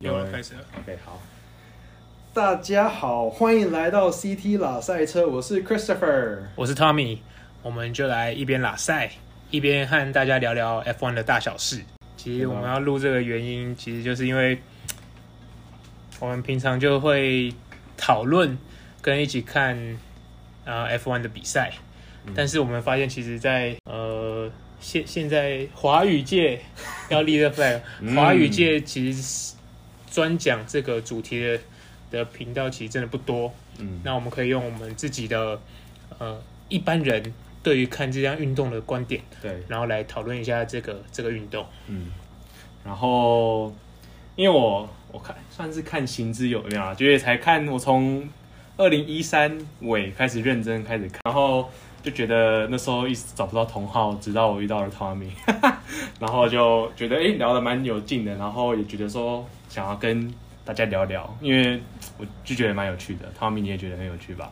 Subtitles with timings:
[0.00, 0.60] 有了，开始了。
[0.78, 1.20] OK，好。
[2.34, 7.18] 大家好，欢迎来到 CT 拉赛车，我是 Christopher，我是 Tommy，
[7.62, 9.10] 我们就来一边拉赛，
[9.50, 11.80] 一边和大家聊聊 F1 的大小事。
[12.18, 14.58] 其实我们要录这个原因，其实就是因为
[16.20, 17.50] 我们平常就会
[17.96, 18.58] 讨论
[19.00, 19.74] 跟一起看
[20.66, 21.72] 啊 F1 的比赛，
[22.26, 26.60] 嗯、但是我们发现，其实在，在呃现现在华语界
[27.08, 27.80] 要立个 flag，
[28.14, 29.54] 华语界其实
[30.16, 31.60] 专讲这个主题的。
[32.08, 35.60] 的频道其实真的不多，嗯，那我们可以用我们自己的
[36.20, 37.34] 呃一般人
[37.64, 42.12] 对于看这项运动的观点，对，然后来讨论一下这个这个运动，嗯，
[42.84, 43.74] 然后
[44.36, 48.26] 因为我我看算是看行之有年啊，就是才看我从
[48.76, 51.68] 二零一三尾开始认真开始看，然后
[52.04, 55.30] 就觉得那时候一直找不到同好，直到我遇到了 Tommy，
[56.20, 60.32] 然后就觉得哎、欸、聊得蛮有劲的，然后也觉得说想要跟。
[60.66, 61.80] 大家聊聊，因为
[62.18, 63.32] 我就觉得蛮有趣的。
[63.38, 64.50] Tommy 你也觉得很有趣吧？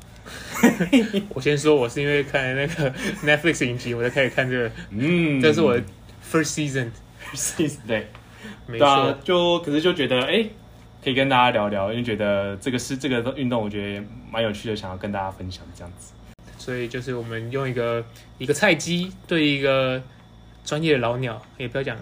[1.34, 2.88] 我先说，我是因为看那个
[3.26, 4.70] Netflix 影集，我才开始看这个。
[4.90, 5.82] 嗯，这是我的
[6.24, 8.06] first season，first season 对，
[8.68, 9.18] 没错、啊。
[9.24, 10.50] 就可是就觉得，哎、欸，
[11.02, 16.12] 可以跟大家聊聊，因为觉得这个是这个运动，我觉得蛮有趣的，想要跟大家分享这样子。
[16.58, 18.06] 所以就是我们用一个
[18.38, 20.00] 一个菜鸡对一个
[20.64, 21.98] 专业的老鸟，也不要讲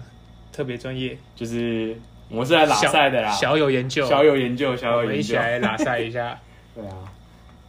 [0.51, 1.97] 特别专业，就是。
[2.29, 6.37] 我们是来拉赛的啦，小有研究，小有研究，小有研究，一起来拉赛一下。
[6.73, 6.93] 对啊，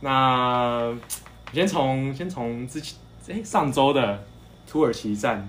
[0.00, 0.94] 那
[1.52, 2.97] 先从先从之前
[3.28, 4.25] 哎、欸、上周的
[4.66, 5.47] 土耳其站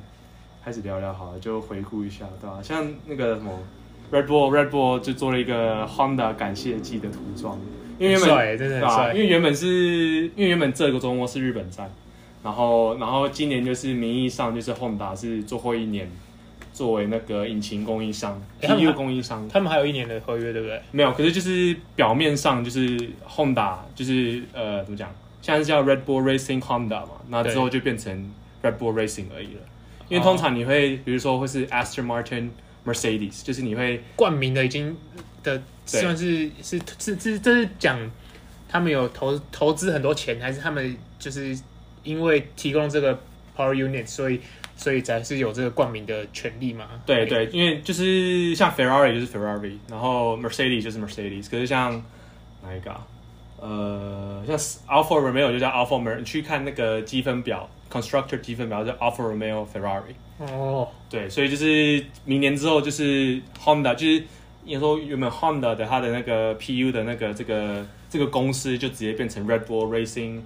[0.64, 2.62] 开始聊聊好了，就回顾一下，对吧、啊？
[2.62, 3.52] 像那个什么
[4.12, 7.58] Red Bull，Red Bull 就做了一个 Honda 感谢祭的涂装，
[7.98, 9.14] 因为原本帅，真的很帅、啊。
[9.14, 9.68] 因为原本是
[10.36, 11.90] 因为原本这个周末是日本站，
[12.44, 16.10] 然后然后今年就是名义上就是 Honda 是最后一年。
[16.76, 20.82] 作为那个引擎供应商，PU 供应商，他们还有一年的合约，对不对？
[20.92, 25.10] 没有，可是就是表面上就是 Honda，就是呃，怎么讲？
[25.42, 28.14] 现在是叫 Red Bull Racing Honda 嘛，那之后就变成
[28.62, 29.62] Red Bull Racing 而已了。
[30.10, 32.50] 因为通常你会，比如说会是 Aston Martin
[32.86, 34.98] Mercedes，就是你会冠名的已经
[35.44, 37.98] 的，算是是是是这是讲
[38.68, 41.58] 他们有投投资很多钱，还是他们就是
[42.04, 43.18] 因为提供这个
[43.56, 44.42] Power Unit，所以。
[44.78, 46.86] 所以才是有这个冠名的权利嘛？
[47.06, 51.50] 对对，因为就是像 Ferrari 就是 Ferrari，然后 Mercedes 就是 Mercedes。
[51.50, 52.04] 可是像
[52.62, 52.96] 哪一个？
[53.58, 56.18] 呃，像 Alfa Romeo 就叫 Alfa Romeo。
[56.18, 60.14] 你去看那个积分表，Constructor 积分表叫 Alfa Romeo Ferrari。
[60.38, 64.24] 哦，对，所以就是明年之后就是 Honda，就是
[64.66, 70.42] 你说原本 Honda 的它的那个 PU 的那个这个这个公司就直接变成 Red Bull Racing。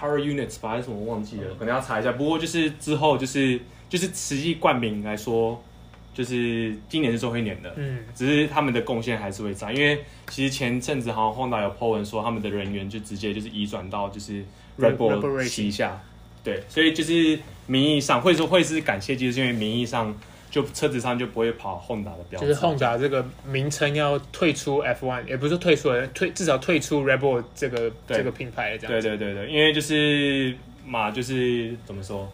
[0.00, 2.12] Power Units 吧，还是什么我忘记了，可能要查一下。
[2.12, 5.62] 不过就是之后就是就是实际冠名来说，
[6.14, 7.72] 就是今年是最后一年的。
[7.76, 14.42] 嗯，只是他们的贡献还是会在，因为其实前阵子好像 Honda 有 po 文说，他们的人员就直接就是移转到就是
[14.78, 16.00] Red Bull 旗下。
[16.42, 20.16] 对，所以就是名义上会说会是感谢，就是因为名义上。
[20.50, 28.92] 就车子上就不会跑 Honda 的标志，就是 Honda 这个名称要退出 F1，也不是退出了，退至少退出 Red Bull 这个这个品牌这样。
[28.92, 30.52] 对对对对，因为就是
[30.84, 32.28] 嘛，就是怎么说，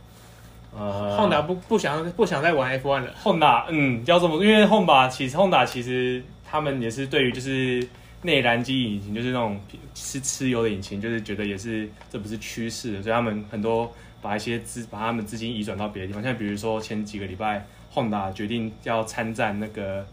[0.74, 3.14] 呃，Honda 不不想不想再玩 F1 了。
[3.22, 7.86] Honda 嗯，要这么，因为 Honda 其实 Honda 其实他们也是对于就是
[8.22, 9.60] 内燃机引擎，就是那种
[9.94, 17.66] 吃吃油的引擎，就是觉得也是这不是趋势，所以他们很多把一些资把他们资金移转到别的地方，像比如说前几个礼拜。
[17.96, 20.06] Honda 决定要参战那个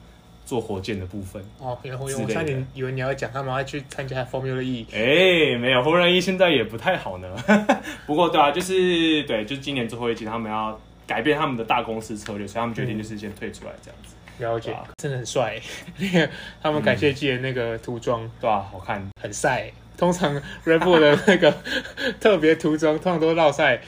[0.46, 7.28] 做火箭的部分哦，然后我差点以为你要讲他们要去参加 Formula E，哎、欸，没有，Formula E 现在也不太好呢。
[8.08, 14.16] 不过对啊，就是对，就是今年最后一季，他们要改变他们的大公司策略，所以他们决定就是先退出来这样子。
[14.40, 15.60] 嗯、了解，啊、真的很帅，
[15.98, 16.30] 那 个
[16.62, 19.70] 他们感谢季的那个涂装、嗯，对啊，好看，很晒。
[19.96, 21.56] 通常 Red Bull 的那个
[22.20, 23.80] 特别涂装，通常都绕晒。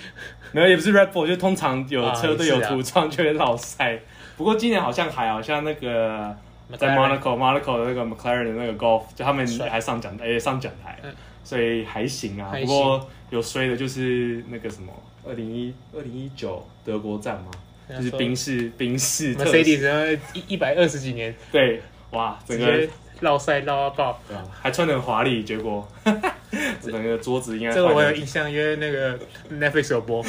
[0.51, 3.99] 没有，也不是 Red Bull，就通常有车队有涂装就会落赛。
[4.37, 6.35] 不过今年好像还好像那个
[6.77, 10.99] 在 Monaco，Monaco 的那个 McLaren 的那个 Golf，就他们还上讲台，上讲台，
[11.43, 12.53] 所以还行啊。
[12.59, 14.91] 不过有衰的就是那个什么，
[15.25, 17.51] 二零一二零一九德国站嘛，
[17.97, 21.81] 就是宾士宾士 Mercedes 一一百二十几年，对，
[22.11, 22.87] 哇，整个。
[23.21, 25.87] 绕赛绕到爆，对啊，还穿得很华丽，结果
[26.81, 29.17] 整个桌子应该这个我有印象，因为那个
[29.51, 30.23] Netflix 有播，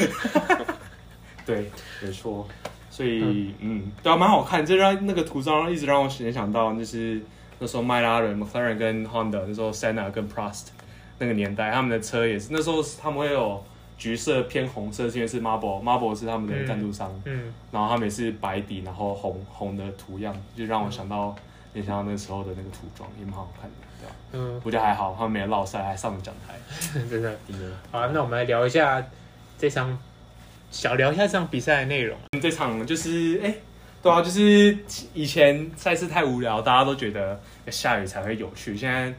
[1.46, 1.70] 对，
[2.02, 2.46] 没错，
[2.90, 7.20] 所以嗯，嗯，对啊，蛮好看，这让那个涂装一直让我联想到，就是
[7.58, 10.69] 那时候迈拉伦 McLaren 跟 Honda 那时候 Senna 跟 Prost
[11.19, 13.64] 那个年代，他们的车也是那时候他们会有
[13.96, 21.34] 橘色偏红色，是因为是 Marble Marble 是他们的赞助商，嗯，嗯，然后他们也是白底，然后红红的图样，就让我想到。
[21.73, 23.85] 联想到那时候的那个涂装，也蛮好看的，
[24.32, 26.54] 嗯，我觉得还好，他们没有落赛，还上了讲台，
[27.08, 27.36] 真的。
[27.48, 27.70] 真的。
[27.90, 29.04] 好啊，那我们来聊一下
[29.58, 29.98] 这场，
[30.70, 32.16] 小聊一下这场比赛的内容。
[32.40, 33.62] 这场就是，哎、欸，
[34.02, 34.76] 对啊，就是
[35.14, 39.12] 以前赛事太无聊，大家都觉得下雨才会有趣，现在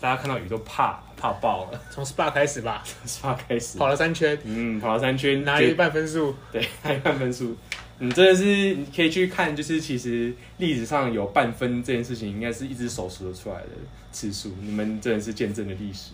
[0.00, 1.80] 大家看到雨都怕怕爆了。
[1.90, 7.56] 从 SPA 开始吧，SPA 开始跑了三圈，嗯，跑了三圈，拿了一半分数，对，拿一半分数。
[8.02, 8.44] 你真的是
[8.74, 13.68] 你可以去看，就是其实历史上有半分这件事情，应该是一只手数得出来的
[14.10, 14.50] 次数。
[14.60, 16.10] 你们真的是见证了历史。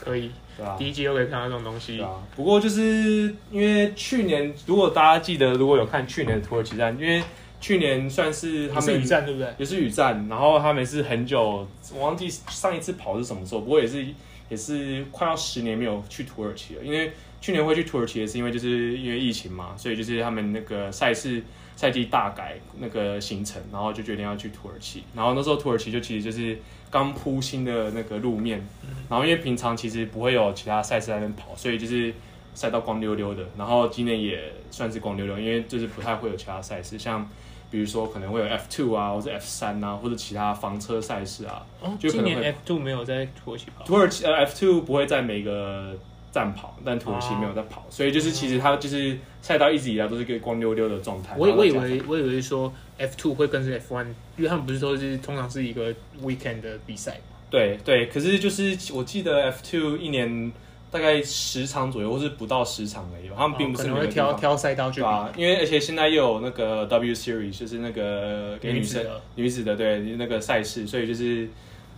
[0.00, 0.74] 可以，对吧？
[0.76, 1.98] 第一季都可以看到这种东西。
[1.98, 2.14] 对啊。
[2.34, 7.22] 不过就是因为去年，如果大家记得，如果有看去年的土耳其站，因为
[7.62, 9.48] 去年算是他们是雨战，对不对？
[9.56, 13.62] 也是雨战，然后他们是很久，我忘记上一次跑是什么时候。
[13.62, 14.04] 不过也是
[14.50, 17.10] 也是快要十年没有去土耳其了，因为。
[17.42, 21.42] 去年会去土耳其也是因为就是因为疫情嘛，所以就是他们那个赛事
[21.74, 25.02] 赛季大改那个行程，然后就决定要去土耳其。
[25.12, 26.56] 然后那时候土耳其就其实就是
[26.88, 28.64] 刚铺新的那个路面，
[29.08, 32.14] 然后因为平常其实不会有其他赛事在那边跑，所以就是
[32.54, 33.44] 赛道光溜溜的。
[33.58, 37.28] 然后今年也算是光溜溜，因为就是不太会有其他赛事，像
[37.72, 41.66] 比如说可能会有 F two 啊，或者 F 三啊，或者其他房车赛事啊。
[41.80, 43.84] 哦，就今年 F two 没有在土耳其跑。
[43.84, 45.98] 土耳其呃 F two 不会在每个。
[46.32, 51.36] 站跑，但土耳其没有在跑，哦、所以就是其实它就是赛道一直以来都是一个光溜溜的状态。
[51.36, 54.06] 我我以为我以为说 F two 会跟着 F one，
[54.38, 57.20] 因为他们不是说是通常是一个 weekend 的比赛。
[57.50, 60.50] 对对，可是就是我记得 F two 一年
[60.92, 63.28] 大概十场左右，或是不到十场而已。
[63.36, 71.48] 他们并不是、哦、可能会挑挑赛道去比啊，因为而且现在又有那个 W Series，就是那个给女生女子的，女子的对那个赛事，所以就是。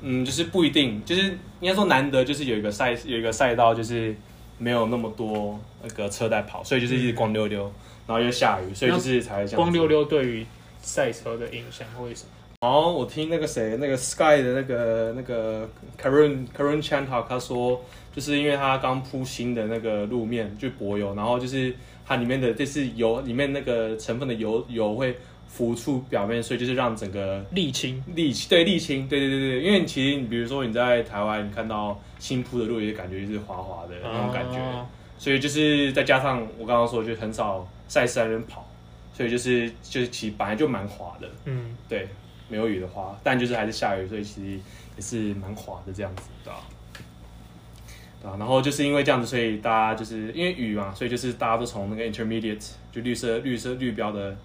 [0.06, 1.22] 嗯，就是不一定，就是
[1.60, 4.14] 应该说难得，就是有一个赛有一个赛道，就是
[4.58, 7.62] 没有那么多那个车在跑，所以就是一直光溜溜，
[8.06, 9.56] 然后又下雨，所以就是才会这样。
[9.56, 10.46] 光溜溜对于
[10.82, 12.68] 赛车的影响会什么？
[12.68, 15.66] 哦，我听那个谁，那个 Sky 的那个那个
[15.98, 17.82] Karun Karun Chandhok 他说，
[18.14, 21.74] 就是因为它刚铺新的那个路面就柏油，然后就是
[22.06, 25.16] 它里面的这是油里面那个成分的油油会。
[25.46, 34.84] 浮出表面，所以就是让整个沥青，沥青对沥青，对对对对，因为其实你比如说你在台湾，你看到新铺的路，也感觉就是滑滑的那种感觉，哦、
[35.16, 38.68] 所以就是再加上我刚刚说，就很少赛事在那边跑，
[39.16, 42.08] 所以就是就是其实本来就蛮滑的，嗯，对，
[42.48, 44.60] 没有雨的话，但就是还是下雨，所以其实
[44.96, 46.58] 也是蛮滑的这样子，对吧？
[46.58, 46.62] 对啊，
[48.38, 54.36] 然后就是因为这样子，所以大家就是因为雨嘛，所以就是大家都从那个 intermediate 就绿色绿色绿标的。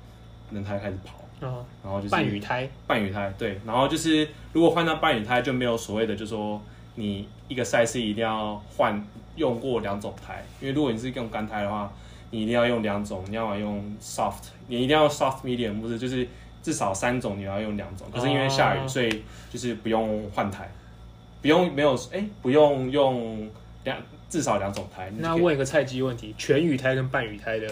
[0.52, 6.60] 轮胎开始跑，哦、然后就是半雨胎，半雨胎对，然后就是如果换到半雨胎，就没有所谓的，就是说
[6.96, 9.00] 你一个赛事一定要换
[9.36, 11.94] 用过两种胎，因为如果你是用干胎的话，
[12.32, 16.28] 你一定要用两种，你要用 soft，你一定要 soft medium，不是就是
[16.64, 19.22] 至少三种你要用两种，可是因为下雨，哦、所以
[19.52, 20.68] 就是不用换胎，
[21.44, 23.48] 不用没有哎，不用用
[23.84, 23.98] 两
[24.30, 25.12] 至少两种胎。
[25.18, 27.68] 那问一个菜鸡问题，全雨胎跟半雨胎的。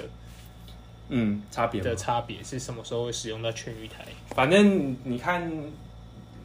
[1.10, 4.04] 嗯，差别的差别是什么时候会使用到全雨胎？
[4.36, 5.50] 反正你看，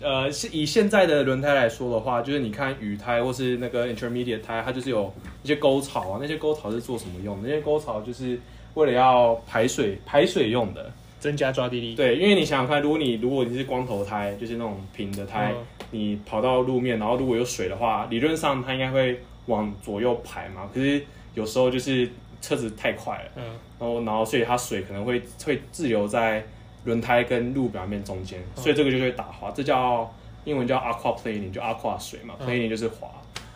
[0.00, 5.12] 呃，是以现在的轮胎来说的话，就是你看雨胎或是那个 intermediate 胎，它就是有
[5.42, 7.48] 一些沟槽啊，那些沟槽是做什么用的？
[7.48, 8.38] 那些沟槽就是
[8.74, 11.96] 为了要排水、排水用的，增加抓地力。
[11.96, 20.68] 对，因为你想想看，如果你如果你是光头胎，就是那种平的胎，嗯、你跑到路面，然后如果有水的话，理论上它应该会往左右排嘛。
[20.72, 22.10] 可是有时候就是。
[22.42, 23.44] 车子太快了，嗯，
[23.78, 26.44] 然后然后所以它水可能会会滞留在
[26.84, 30.12] 轮胎跟路表面中间，嗯、所以这个就会打滑，这叫
[30.44, 33.08] 英文叫 aquaplaning，就 aqua 水嘛、嗯、，planing 就是滑，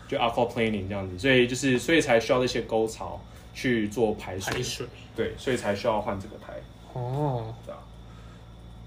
[0.07, 3.19] 就 aquaplaning 这样子，所以就是所以才需要这些沟槽
[3.53, 6.53] 去做排水，排水，对，所以才需要换这个胎，
[6.93, 7.79] 哦，对啊，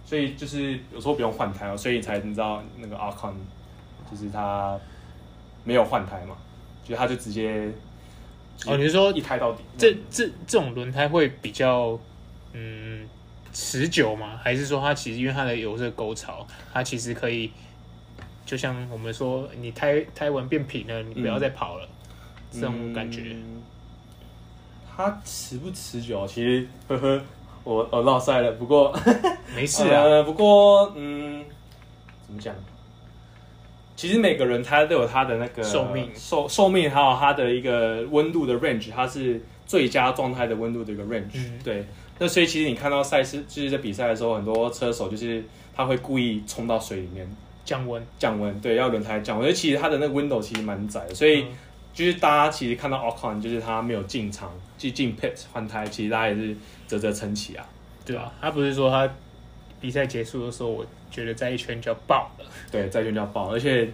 [0.07, 3.35] 所以就是有时候不用换胎哦，所以你才你知道那个 Ocon
[4.11, 4.80] 就是它
[5.62, 6.37] 没有换胎嘛，
[6.90, 7.70] 就它就直接。
[8.66, 9.62] 哦，你是说一胎到底？
[9.78, 11.99] 这这这种轮胎会比较
[12.52, 13.09] 嗯
[13.54, 14.38] 持久吗？
[14.42, 17.50] 还是说它其实因为它的有这个沟槽，它其实可以
[18.44, 21.88] 就像我们说，你胎胎纹变平了，你不要再跑了，
[22.52, 23.23] 嗯、这种感觉。
[23.32, 23.62] 嗯、
[24.94, 26.26] 它持不持久？
[26.26, 27.23] 其实呵呵，
[27.64, 28.94] 我我落赛了，不过
[29.56, 30.23] 没事啊、 呃。
[30.23, 31.42] 不过嗯，
[32.26, 32.54] 怎么讲？
[34.00, 41.35] 其实每个人他都有他的那个寿命寿寿命，还有他的一个温度的 range，它是最佳状态的温度的一个 range。
[41.35, 41.85] 嗯、对，
[42.19, 45.45] 那所以其实你看到赛事就是在比赛的时候，很多车手就是
[45.76, 47.28] 他会故意冲到水里面
[47.62, 49.47] 降温，降温，对，要轮胎降温。
[49.47, 51.45] 因为其实它的那个 window 其实蛮窄的，所以
[51.92, 56.57] 就是大家其实看到 Ocon 就是他没有进场去进 pit 换胎，其实大家也是
[56.88, 57.66] 啧啧称奇啊。
[58.07, 59.07] 对啊，他不是说他
[59.80, 62.44] 比赛结束的时候，我觉得在一圈就要爆了。
[62.70, 63.88] 对，在一圈就要爆，而且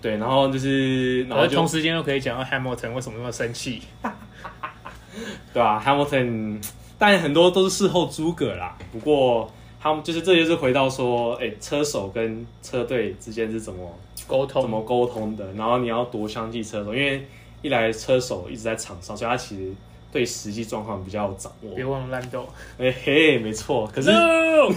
[0.00, 3.82] 对，然后就是，然后同时间又可以讲到 Hamilton 为什么那么生气，
[5.52, 6.64] 对吧、啊、？Hamilton，
[6.98, 8.76] 但很多都是事后诸葛啦。
[8.92, 15.52] 不过他们就是这就是回到说，哎、欸，车手跟车队之间是怎么沟通，怎么沟通的？
[15.54, 17.26] 然后你要多相信车手，因为
[17.62, 19.72] 一来车手一直在场上，所以他其实。
[20.12, 22.46] 对实际状况比较有掌握，别忘了烂豆。
[22.76, 23.90] 哎嘿，没错。
[23.94, 24.70] 可是，No!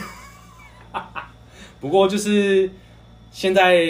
[1.86, 2.68] 不过就是
[3.30, 3.86] 现在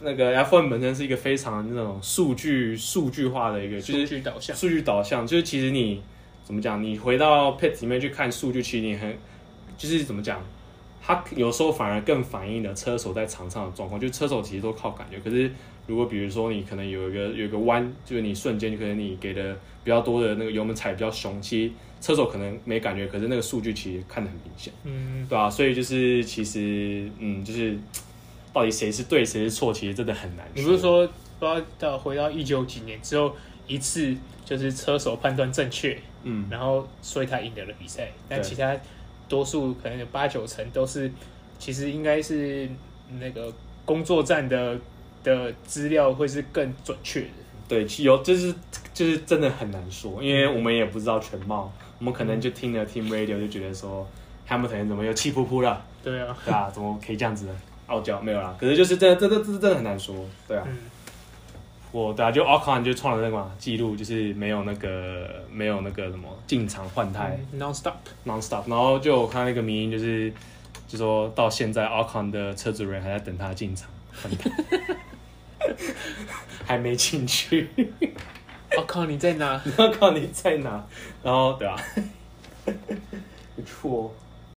[0.00, 4.56] 那个 F1 本身是一个非常那种数据数据化的一个，就是数据导向。
[4.56, 6.00] 数据导向就是其实你
[6.44, 6.80] 怎么讲？
[6.80, 9.12] 你回到 pit 里面去看数据，其实你很
[9.76, 10.40] 就是怎么讲？
[11.02, 14.00] 它有时候反而更反映了车手在场上的状况。
[14.00, 15.50] 就车手其实都靠感觉，可是
[15.88, 19.56] 如果比如说你可能有一个有一个弯，就是你瞬间可能你给的。
[19.84, 25.50] 比较多的那个油门踩比较凶，其实车手可能没感觉，可是那个数据其实看得很明显，嗯，对吧、啊？
[25.50, 27.78] 所以就是其实，嗯，就是
[28.52, 30.44] 到底谁是对谁是错，其实真的很难。
[30.54, 33.34] 你不是说不知道到回到一九几年之后
[33.66, 38.76] 一次就是车手判断正确，嗯，然后所以他赢得了比赛，但其他
[39.28, 41.10] 多数可能有八九成都是
[41.58, 42.68] 其实应该是
[43.20, 43.50] 那个
[43.84, 44.76] 工作站的
[45.22, 47.28] 的资料会是更准确的。
[47.68, 48.54] 对，有就是
[48.92, 54.04] 就是真的很难说，因为我们也不知道全貌，我们可能就听了 Team Radio 就觉得说
[54.48, 55.80] ，Hamilton 怎么又气扑扑了？
[56.02, 57.48] 对啊，对啊，怎么可以这样子
[57.86, 58.20] 傲娇？
[58.20, 60.12] 没有啦，可是就是真的，真的，真的，真的很难说，
[60.48, 60.64] 对啊。
[60.66, 60.78] 嗯、
[61.92, 67.94] 我对啊，就 Ocon 就创了那个嘛记录，就是没有那个没有那个什么进场换胎、嗯、，non stop
[68.26, 70.32] non stop，然后就我看那个迷音就是
[70.88, 73.88] 就说到现在 Ocon 的车主人还在等他进场
[74.20, 74.50] 换胎。
[76.66, 77.68] 还没进去，
[78.76, 79.04] 我 靠！
[79.06, 79.60] 你在哪？
[79.78, 80.12] 我靠！
[80.12, 80.84] 你在哪？
[81.22, 81.76] 然后对啊，
[83.56, 84.14] 不错。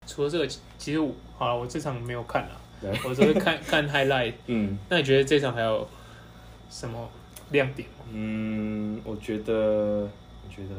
[0.08, 4.34] 除了这个，其实我好了，我这场没有看了，对我只会看看 highlight。
[4.48, 5.88] 嗯，那你觉得这场还有
[6.70, 7.10] 什么
[7.52, 7.88] 亮点？
[8.14, 10.76] 嗯，我觉得，我觉得，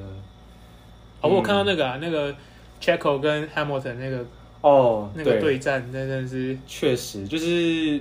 [1.20, 2.34] 哦，我看到那个啊，那个
[2.80, 4.24] Checo 跟 Hamilton 那个
[4.60, 8.00] 哦，那个对战，真的是确实就是。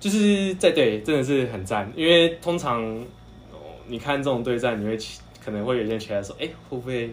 [0.00, 1.92] 就是在对，真的是很赞。
[1.96, 3.04] 因为通常，
[3.88, 4.98] 你看这种对战，你会
[5.44, 7.12] 可能会有些人起来说：“哎、欸，会不会会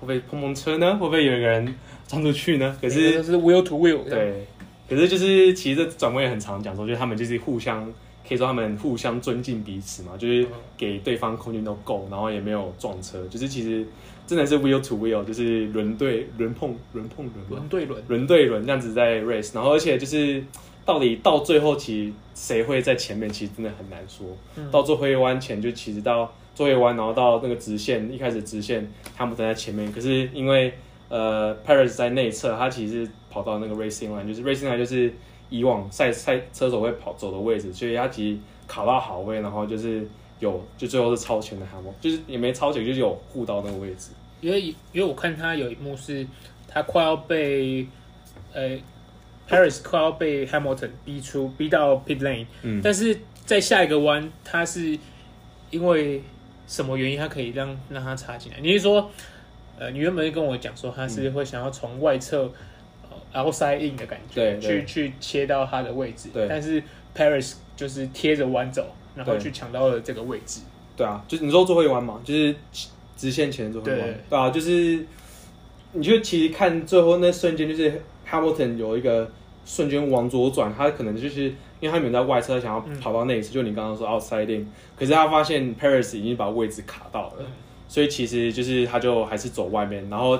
[0.00, 0.92] 不会碰碰车呢？
[0.92, 1.74] 会不会有一个人
[2.06, 4.02] 撞出去呢？”可是，欸、是 wheel to wheel。
[4.08, 4.46] 对，
[4.88, 7.84] 可是就是其实这转播也很常讲说，就是他们就是互相
[8.26, 13.22] 可以说他们互相尊敬彼此嘛，就是给对方空间都够，然后也没有撞车。
[13.28, 13.84] 就是其实
[14.26, 20.42] 真的是 wheel to wheel，就是轮对轮碰轮碰轮轮对轮轮对轮这样子在 race，然后而且就是。
[20.84, 24.26] 到底到最后，其实谁会在前面，其实真的很难说。
[24.56, 29.92] 嗯、到最后一弯前，就其实到最后一弯，然后到那个直线，一开始直线他们都在前面。
[29.92, 30.74] 可是因为
[31.08, 35.14] 呃 Paris 在内侧，他其实跑到那个 Racing Line，就是 Racing Line 就是
[35.50, 40.04] 以往赛赛车手会跑走的位置，所以他其实卡到好位，然后就是
[40.40, 44.10] 有就最后是超前的 Hamilton，就是也没超前，就是有护到那个位置。
[44.40, 46.26] 因为因为我看他有一幕是，
[46.66, 47.86] 他快要被
[48.52, 48.76] 呃。
[49.48, 54.98] Harris 快要被 Hamilton 逼出，逼到 pit lane，嗯，但是在下一个弯，他是
[55.70, 56.22] 因为
[56.66, 58.58] 什么原因，他可以让让他插进来？
[58.60, 59.10] 你是说，
[59.78, 62.50] 呃，你原本跟我讲说，他是会想要从外侧、
[63.10, 66.82] 嗯、outside in 的感觉，去去切到他的位置，对，但是
[67.14, 70.60] Paris 就是贴着弯走，然后去抢到了这个位置。
[70.96, 72.54] 对啊，就是你说最后一弯嘛，就是
[73.16, 75.04] 直线前最后一弯，对啊，就是
[75.92, 78.00] 你就其实看最后那瞬间，就是
[78.32, 79.30] Hamilton 有一个。
[79.64, 81.44] 瞬间往左转，他可能就是
[81.78, 87.46] 因为他原本在外侧，想要跑到内侧，嗯、就你刚刚说 outside in，可是他发现 Paris 已经把位置卡到了，嗯、
[87.86, 90.36] 所以其实就是他就还是走外面，然后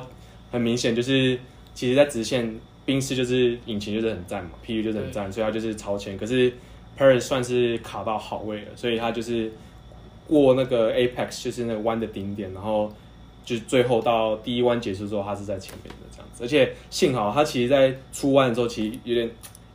[0.50, 1.38] 很明显就是
[1.72, 2.52] 其实，在直线
[2.84, 6.52] 宾士就是引擎就是很赞嘛，PU 就是很赞，所以他就是超前，可是
[6.98, 9.52] Paris 算是卡到好位了，所以他就是
[10.26, 12.92] 过那个 apex 就是那个弯的顶点，然后
[13.44, 15.96] 就最后到第一弯结束之后，他是在前面的。
[16.42, 19.26] 而且幸好他其实，在出弯的时候，其实有点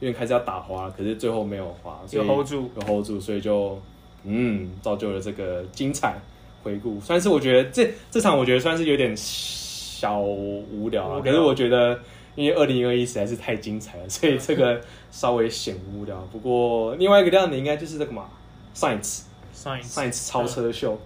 [0.02, 3.82] 有点开始要打滑，可是最后没有滑，有 hold 住，有 hold 住，所以就
[4.26, 6.16] 嗯，造就了这个精彩
[6.62, 7.00] 回顾。
[7.00, 11.22] 算是我觉得这这场，我觉得算是有点小无聊啊。
[11.24, 11.98] 可是我觉得，
[12.36, 16.18] 因为二零二一实在是太精彩了，所以 这个稍微显无聊。
[16.32, 18.26] 不过另外一个亮点应该就是这个嘛
[18.76, 21.00] ，Sainz，Sainz 超车秀，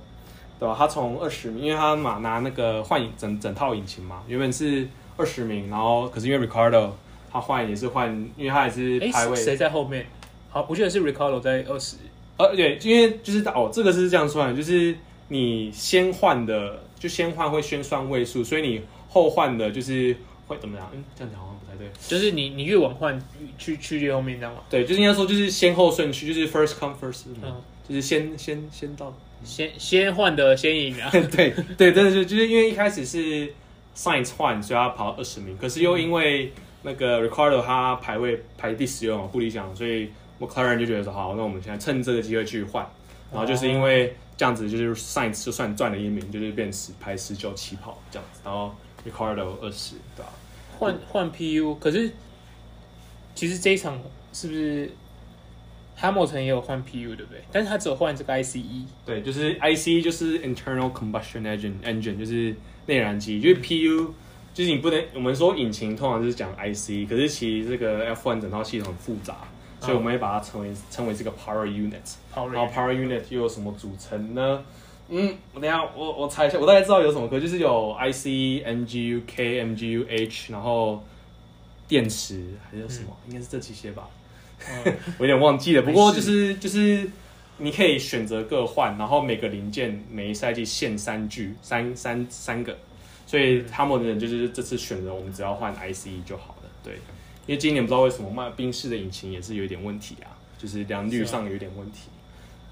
[0.59, 0.75] 对吧？
[0.75, 4.87] 他从二十名，因为他嘛拿那个换引整整套引擎嘛，原本是。
[5.21, 6.89] 二十名，然后可是因为 Ricardo
[7.31, 9.35] 他换也是换，因为他也是排位。
[9.35, 10.07] 谁在后面？
[10.49, 11.97] 好，我记得是 Ricardo 在二十。
[12.37, 14.95] 呃，对，因为就是哦，这个是这样算的，就是
[15.27, 20.15] 你先换的就先换会先算位数，所以你后换的就是
[20.47, 20.89] 会怎么样？
[20.91, 23.21] 嗯，这样讲好像不太对，就是你你越晚换
[23.59, 24.61] 去去越后面，这样吗？
[24.71, 29.13] 对，就是应该说就是先后顺序，就是 first come first，嗯，就是先先先到，
[29.43, 31.09] 先先换的先赢啊。
[31.31, 33.53] 对对，真的就就是因为一开始是
[33.95, 36.51] Sainz 换，所以他跑二十名，可是又因为
[36.83, 42.87] 那个 Ricardo 他排位排第十六嘛，不理想，所以 McLaren 就觉得说好，那我们现在趁这个机会去换，
[43.31, 48.73] 然后就是因为这样子，就是 Sainz 就算赚了一名，就是变十排十九起跑这样子，然后
[49.07, 50.31] Ricardo 二十，对吧？
[50.79, 52.11] 换换 PU，可是
[53.35, 54.01] 其实这一场
[54.33, 54.89] 是不是
[55.99, 57.43] Hamilton 也有换 PU 对不对？
[57.51, 62.55] 但是他只有换这个 ICE，对，就是 ICE 就是 Internal Combustion Engine Engine 就是
[62.91, 64.09] 内燃机，就是 PU
[64.53, 69.37] 就是你不能我们说引擎通常就是讲 ICE，可是其实这个 F1 整套系统很复杂，
[69.79, 71.93] 所以我们会把它称为称为这个 Power Unit。
[72.35, 74.61] 然后 Power Unit 又有什么组成呢？
[75.07, 81.01] 嗯，我等下我我猜一下，我大概知道有什么，可就是有 IC、MGU、K、MGU、H，然后
[81.87, 84.05] 电池还是什么，嗯、应该是这几些吧。
[84.69, 85.81] 嗯、 我有点忘记了。
[85.81, 87.09] 不过就是就是
[87.61, 92.75] 你可以选择各换，然后每个零件每一赛季限三具，三三三个，
[93.27, 96.69] 所以他们的人就是这次选择我们只要换 IC 就好了。
[96.83, 96.95] 对，
[97.45, 102.09] 因为今年不知道为什么卖宾士的引擎也是有一点问题啊，就是良率上有一点问题。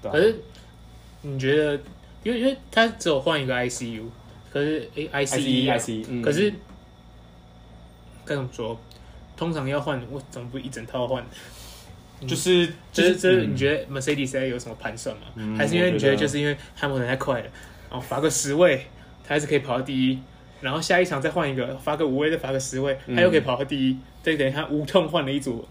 [0.02, 0.40] 可是
[1.22, 1.80] 你觉得？
[2.22, 4.02] 因为因为它只有换一个 ICU，
[4.52, 6.52] 可是 A I C E I C，可是
[8.26, 8.78] 该怎么说？
[9.38, 11.24] 通常要换，我怎么不一整套换？
[12.26, 15.56] 就是就是这，你觉得 Mercedes 有什么盘算吗？
[15.56, 17.46] 还是因为你觉得就是因为 Hamilton 太快了，
[17.90, 18.86] 然后罚个十位，
[19.24, 20.18] 他还是可以跑到第一，
[20.60, 25.66] 然后下一场再换一个，罚个五位再罚个十位，他又可以跑到第一，这等于他无痛换了一组。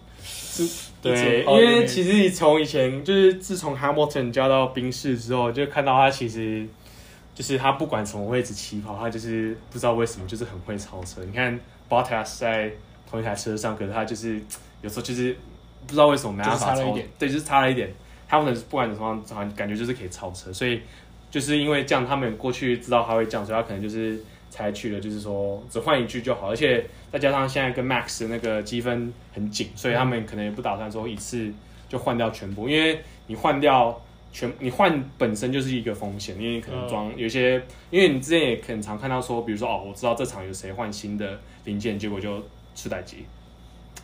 [1.01, 6.67] 对，因为其实你从以前就是自从 Hamilton 加到宾士之后，就看到他其实
[7.33, 11.23] 就是他不管什么位置起跑，他就是不知道为什么就是很会超车。
[11.23, 12.69] 你看 Bottas 在
[13.09, 14.41] 同一台车上，可是他就是
[14.81, 15.37] 有时候就是
[15.85, 17.91] 不知道为什么没办法超，对，就是差了一点。
[18.29, 20.81] Hamilton 不管怎么样，好像感觉就是可以超车，所以
[21.31, 24.19] 就是因为这样，他们过去知道他会这样，所以他可能就是。
[24.51, 31.53] 采取了就是说只换一句就好，而且再加上现在跟 Max 的那个积分很紧，所以他们可能也不打算说一次
[31.87, 34.01] 就换掉全部，因为你换掉
[34.33, 37.61] 全，你换本身就是一个风险，因为你可能装有些，
[37.91, 42.43] 因为你之前也很常看到说，比如说哦，我知道这场有谁换新的零件，结果就
[42.75, 43.23] 出代机，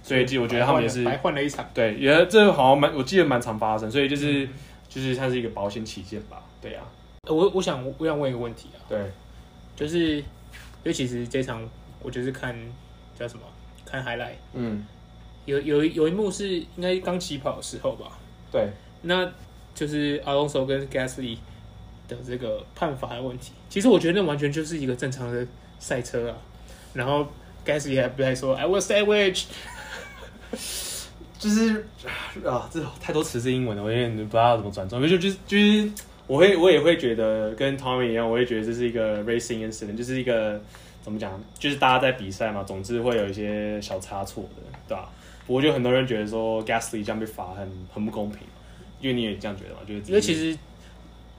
[0.06, 4.48] 所以就我觉得他们也是白换了一场，对，也这好像蛮我记得蛮常发生，所以就是
[4.88, 9.12] 就是它是一个保险起见吧，对呀、啊，我我想我想问一个问题啊，对，
[9.76, 10.24] 就是。
[10.84, 11.68] 因为其实这场
[12.04, 12.56] 我就是看
[13.18, 13.42] 叫什么
[13.84, 14.86] 看 highlight，嗯，
[15.46, 18.06] 有有有一幕是应该刚起跑的时候吧，
[18.52, 18.70] 对，
[19.02, 19.28] 那
[19.74, 21.40] 就是 Alonso 跟 Gasly
[22.08, 23.54] 的这个判罚的问题。
[23.68, 25.48] 其实我觉得那完全就是一个正常的
[25.80, 26.38] 赛车啊。
[26.94, 27.28] 然后
[27.66, 29.46] Gasly 还不还说 I will sandwich，
[31.38, 31.86] 就是
[32.46, 35.02] 啊，这太多词是英文的，我有点不知道怎么转中。
[35.02, 35.92] 就就是就是。
[36.28, 40.60] 我会我也会觉得跟 Tommy 一样，我会觉得这是一个 racing incident，就是一个
[41.04, 45.08] 怎么讲，就是大家在比赛嘛，总之会有一些小差错的，对吧？
[45.46, 48.40] 不过就很多人觉得说 Gasly 这样被罚很很不公平，
[49.00, 49.82] 因为你也这样觉得嘛？
[49.88, 50.58] 就是因为其实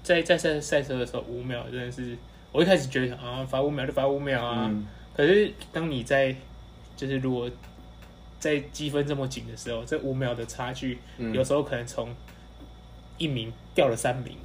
[0.05, 2.17] 在，在在赛赛车的时候，五秒真的是
[2.53, 6.33] 我一开始觉得啊，罚五秒就罚五秒啊，嗯、可是当你在
[6.95, 7.51] 就是如果
[8.39, 12.15] 在积分这么紧的时候，这五秒的差距，嗯、有时候可能从
[13.19, 14.37] 一名掉了三名。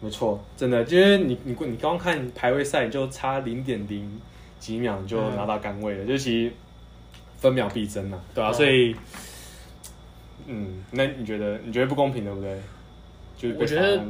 [0.00, 4.20] 没错，真的，就是你你你刚看排位赛，你就差零点零
[4.60, 6.52] 几秒你就拿到杆位了，嗯、就其实
[7.38, 8.94] 分秒必争嘛，对吧、所以，
[10.46, 12.60] 嗯，那你觉得你觉得不公平对不对？
[13.36, 14.00] 就是我觉得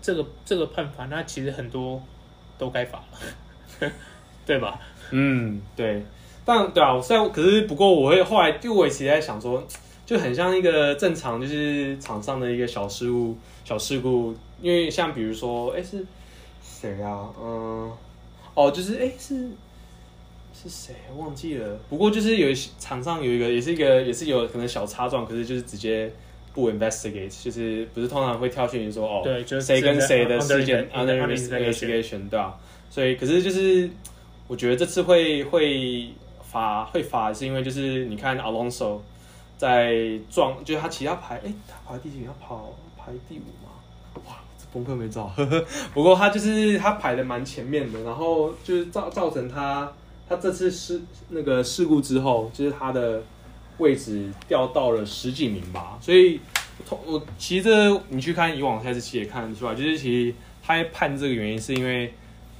[0.00, 2.02] 这个这个判罚，那其实很多
[2.56, 3.90] 都该罚了，
[4.46, 4.80] 对吧？
[5.10, 6.02] 嗯，对，
[6.48, 9.62] 但对啊，虽然可是不过我会后来就我也其实在想说，
[10.06, 14.34] 就很像一个正常就是场上的一个小失误、小事故。
[14.60, 16.04] 因为像比如说，哎，是
[16.60, 17.28] 谁啊？
[17.40, 17.92] 嗯，
[18.54, 19.50] 哦，就是哎，是
[20.52, 20.92] 是谁？
[21.16, 21.78] 忘记了。
[21.88, 22.48] 不过就是有
[22.80, 26.10] 场上有一个，也是一个，也是有可能小擦撞，可是就是直接
[26.52, 32.52] 不 investigate，就是不是通常会挑选你说哦，对，就是谁跟谁的事件 under investigation，对啊。
[32.90, 33.88] 所以可是就是
[34.48, 36.08] 我觉得这次会会
[36.50, 39.00] 发会发，是因为就是你看 Alonso
[39.56, 42.24] 在撞，就是他其他排，哎，他排第几？
[42.24, 43.72] 他跑排第五嘛。
[44.70, 45.32] 功课没做，
[45.94, 49.90] 不过他就是他排的蛮前面的，然后就是造造成他
[50.28, 53.22] 他这次事那个事故之后，就是他的
[53.78, 56.38] 位置掉到了十几名吧，所以
[56.84, 57.70] 从我其实
[58.10, 62.12] 你去看以往赛事期也看得出来，就是其实他判这个原因是因为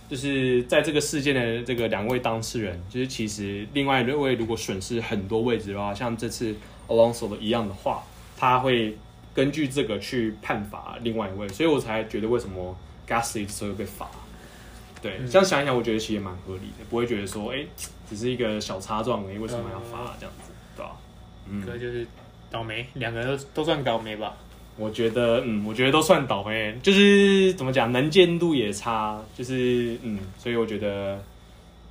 [0.09, 6.55] 就是在这个事件的这个两位当事人，就是其实另外一位如果损失很多位置的话，像这次
[6.87, 8.03] Alonso 的一样的话，
[8.37, 8.97] 他会
[9.35, 12.75] 根据这个去判罚另外一位，所以我才觉得为什么
[13.07, 14.09] Gasly 之后会被罚。
[15.01, 17.69] 对，这样想一想，我觉得其实也蛮合理的，不会觉得说，哎、欸，
[18.09, 20.97] 只是一个小擦撞而已，为什么要罚这样子，对吧？
[21.49, 22.07] 嗯，可就是
[22.51, 24.37] 倒霉，两个人都都算倒霉吧。
[24.79, 31.21] 我觉得，嗯，我觉得都算倒霉，就是怎么讲，能见度也差，就是嗯，所以我觉得，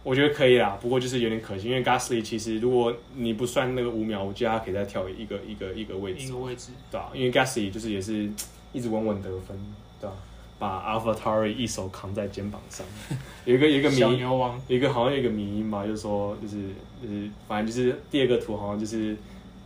[0.03, 0.77] 我觉得可以啦。
[0.81, 7.09] 不过就是有点可惜，因为 Gasly 其实如果你不算那个五秒，我觉得他可以再跳一个一个一个位置，一个位置，对啊？
[7.13, 8.29] 因为 Gasly 就是也是
[8.71, 9.57] 一直稳稳得分，
[9.99, 10.15] 对吧？
[10.57, 12.85] 把 AlphaTauri 一手扛在肩膀上，
[13.43, 16.55] 有一个有一个迷，小牛王，有一个好像有一个迷因嘛，就是说就是
[17.01, 19.17] 就是反正就是第二个图好像就是。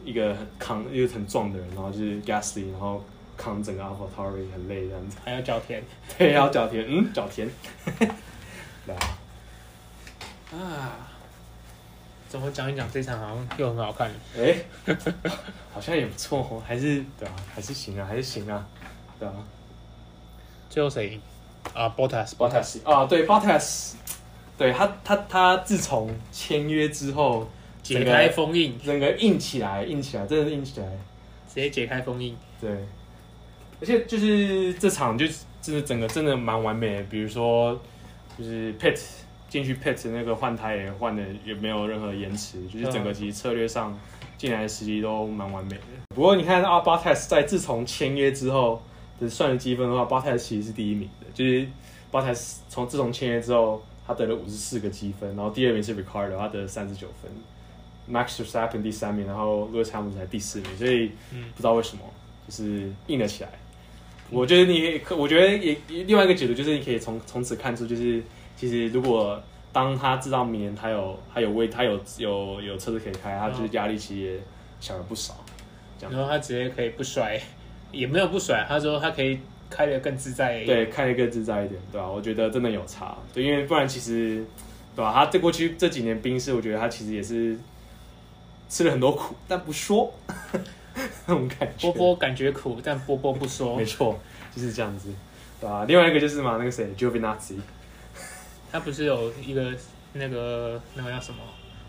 [0.04, 3.06] 一个很扛，一个很壮的人，然后就是 Gasly，然后
[3.42, 5.82] 扛整个 AlphaTauri 很累这样子，还要脚田，
[6.18, 7.50] 对，要脚田，嗯，脚田，
[8.86, 8.96] 来
[10.54, 11.08] 啊，
[12.30, 14.66] 怎么讲一讲这场好像又很好看，哎、欸，
[15.74, 18.68] 好像也不错哦，还是对啊，还是行啊，还是行啊，
[19.20, 19.34] 对啊，
[20.70, 21.22] 最后谁赢？
[21.74, 23.94] 啊？Bottas，Bottas 啊，对，Bottas，
[24.58, 27.50] 对他，他，他自从签约之后。
[27.84, 30.86] 解开封印，整个硬起来，硬起来，真的是硬起来，
[31.48, 32.38] 直接解开封印。
[32.62, 32.70] 对，
[33.82, 35.26] 而且就是这场就
[35.62, 37.04] 真的整个真的蛮完美的。
[37.10, 37.78] 比如说，
[38.38, 38.98] 就是 pit
[39.50, 44.00] 进去 pit 那个换胎也换的也没有任何延迟，就是整个其实策略上
[44.38, 45.84] 进来的时机都蛮完美的。
[46.16, 48.82] 不过你看阿巴泰斯在自从签约之后
[49.20, 51.68] 的算的积分的话，巴泰斯其实是第一名的，就是
[52.12, 57.32] 巴泰斯从自从签约之后，他得了五十四个积分，然后第二名是 Ricciardo，他得了三十九分。
[58.10, 62.04] Max Verstappen 第三名，然后 Lewis Hamilton 才第四名，所以不知道为什么
[62.48, 63.50] 就是硬了起来。
[64.32, 68.24] 我觉得你可，我觉得也另外一个解读就是你可以从从此看出，就是
[68.56, 69.42] 其实如果
[69.72, 74.40] 当他知道明年他有他有位他有有有车子可以开，他就是压力其实也
[74.80, 75.44] 小了不少。
[76.00, 77.40] 这样，然后他直接可以不甩，
[77.92, 79.38] 也没有不甩，他说他可以
[79.70, 82.10] 开得更自在一点，对，开得更自在一点，对吧？
[82.10, 84.44] 我觉得真的有差，对，因为不然其实
[84.96, 85.14] 对吧？
[85.14, 87.58] 他这过去这几年冰室，我觉得他其实也是。
[88.74, 90.14] 吃了很多苦，但不说，
[91.26, 91.88] 那种感觉。
[91.88, 93.76] 波波感觉苦，但波波不说。
[93.78, 94.20] 没错，
[94.56, 95.10] 就是这样子，
[95.60, 95.86] 对吧？
[95.88, 97.56] 另外一个就是嘛，那个谁，Giovinazzi，
[98.72, 99.72] 他不是有一个
[100.14, 101.40] 那个那个叫什么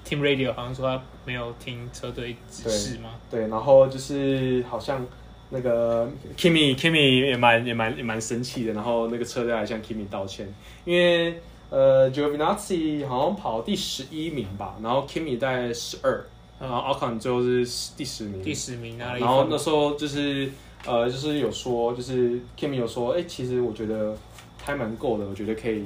[0.06, 3.10] Team Radio，好像说他没有听车队指示吗？
[3.30, 5.04] 对，然后就是好像
[5.50, 10.52] 那个 Kimi，Kimi 也蛮也蛮也蛮生气的，然后那个车队还向 Kimi 道歉，
[10.84, 16.24] 因为呃，Giovinazzi 好像跑第十一名吧，然后 Kimi 在十二。
[16.62, 19.16] 然后奥康最后是第十名，第十名啊。
[19.18, 20.48] 然后那时候就是
[20.86, 24.16] 呃，就是有说，就是 Kimi 有说，哎，其实我觉得
[24.62, 25.84] 还蛮够的，我觉得可以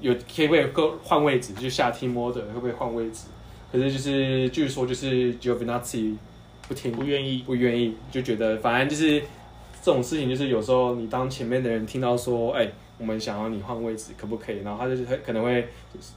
[0.00, 3.24] 有可以会够换位置，就下 team order 会不会换位置？
[3.72, 6.14] 可是就是据说就是 Giovinazzi
[6.68, 9.20] 不听，不愿意，不愿意，就觉得反正就是
[9.82, 14.60] 这种事情，就是有时候你当前面的人听到说，哎，我们想要你换位置，可不可以？
[14.62, 16.12] 然后他就是他可能会就是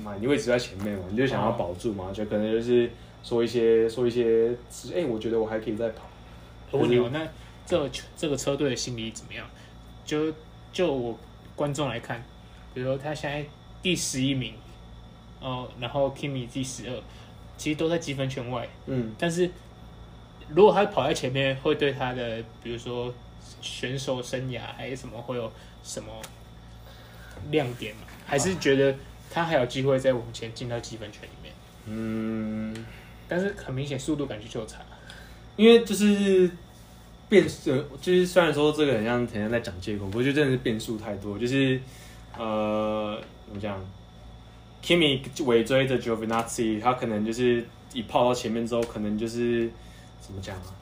[0.00, 2.90] 嘛，你位置在前面嘛，你就想要保住嘛，就可能就是。
[3.24, 4.50] 说一些说一些，
[4.92, 6.02] 哎、欸，我觉得我还可以再跑。
[6.70, 7.26] 我问你哦，那
[7.64, 9.48] 这个、这个车队的心理怎么样？
[10.04, 10.30] 就
[10.70, 11.18] 就我
[11.56, 12.22] 观众来看，
[12.74, 13.42] 比如说他现在
[13.82, 14.52] 第十一名，
[15.40, 17.02] 哦，然后 Kimi 第十二，
[17.56, 18.68] 其实都在积分圈外。
[18.84, 19.14] 嗯。
[19.18, 19.50] 但是
[20.50, 23.14] 如果他跑在前面，会对他的比如说
[23.62, 25.50] 选手生涯还是什么会有
[25.82, 26.12] 什么
[27.50, 28.02] 亮点吗？
[28.26, 28.94] 还是觉得
[29.30, 31.54] 他还有机会再往前进到积分圈里面？
[31.86, 32.84] 嗯。
[33.28, 34.78] 但是很明显，速度感觉就有差，
[35.56, 36.50] 因为就是
[37.28, 41.38] 变数，就是虽然说这个很像天天在讲借口，不过就真的是变数太多。
[41.38, 41.80] 就是
[42.38, 43.80] 呃，怎么讲
[44.82, 49.70] ？Kimi 尾追着 Giovinazzi，他可能就是一炮到前面之后，可能就是
[50.20, 50.74] 怎么讲啊？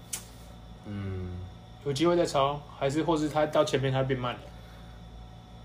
[0.86, 1.28] 嗯，
[1.84, 4.40] 有机会再超，还是或是他到前面他变慢了？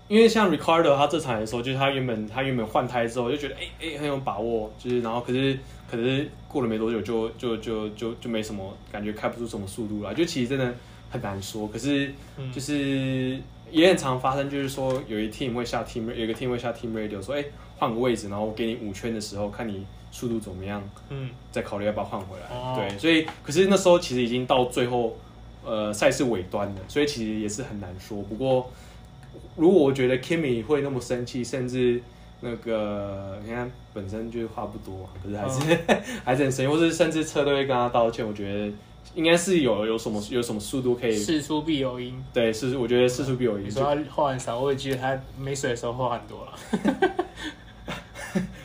[0.06, 5.58] 因为像 Ricciardo 他这场的时候，就是他原本他原本换胎之后就觉得哎哎、欸欸、很有把握，就是然后可是
[5.90, 10.74] 可是过了没多久就就就就就没什么感觉，开不出什么速度来，就其实真的
[11.10, 11.68] 很难说。
[11.68, 12.12] 可是
[12.52, 13.38] 就是
[13.70, 17.44] 也很常发生，就是说有一 team 会下 team 有一个 team 会下 team radio 说哎
[17.76, 22.56] 换个位置，然后我给你五圈的时候看你速度怎么样，嗯，再考虑要不要换回来。
[22.56, 25.16] 哦、对，所以可是那时候其实已经到最后
[25.64, 28.22] 呃赛事尾端了，所以其实也是很难说。
[28.22, 28.70] 不过。
[29.56, 32.00] 如果我觉得 Kimi 会那么生气，甚至
[32.40, 38.72] 那个你看本身就是话不多，可是还是、嗯、 还是很生气，或是甚至车队会跟他道歉，我觉得
[39.14, 42.22] 应该是有有什么有什么速度可以事出必有因。
[42.32, 43.66] 对，是我觉得事出必有因。
[43.66, 46.52] 你说他话很少，我也记得他没水的时候话很多了。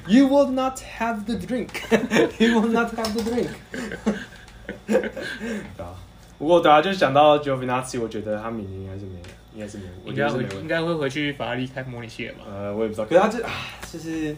[0.06, 1.70] You will not have the drink.
[2.38, 3.48] You will not have the drink.
[4.86, 5.00] 对
[5.78, 5.96] 啊，
[6.38, 9.22] 不过对啊，就讲到 Giovinazzi，我觉得他明年应该是没，
[9.54, 12.46] 应该是没，应该会应该会回去法拉利开模拟器了吧？
[12.48, 13.52] 呃，我也不知道，可是他就啊，
[13.92, 14.36] 就是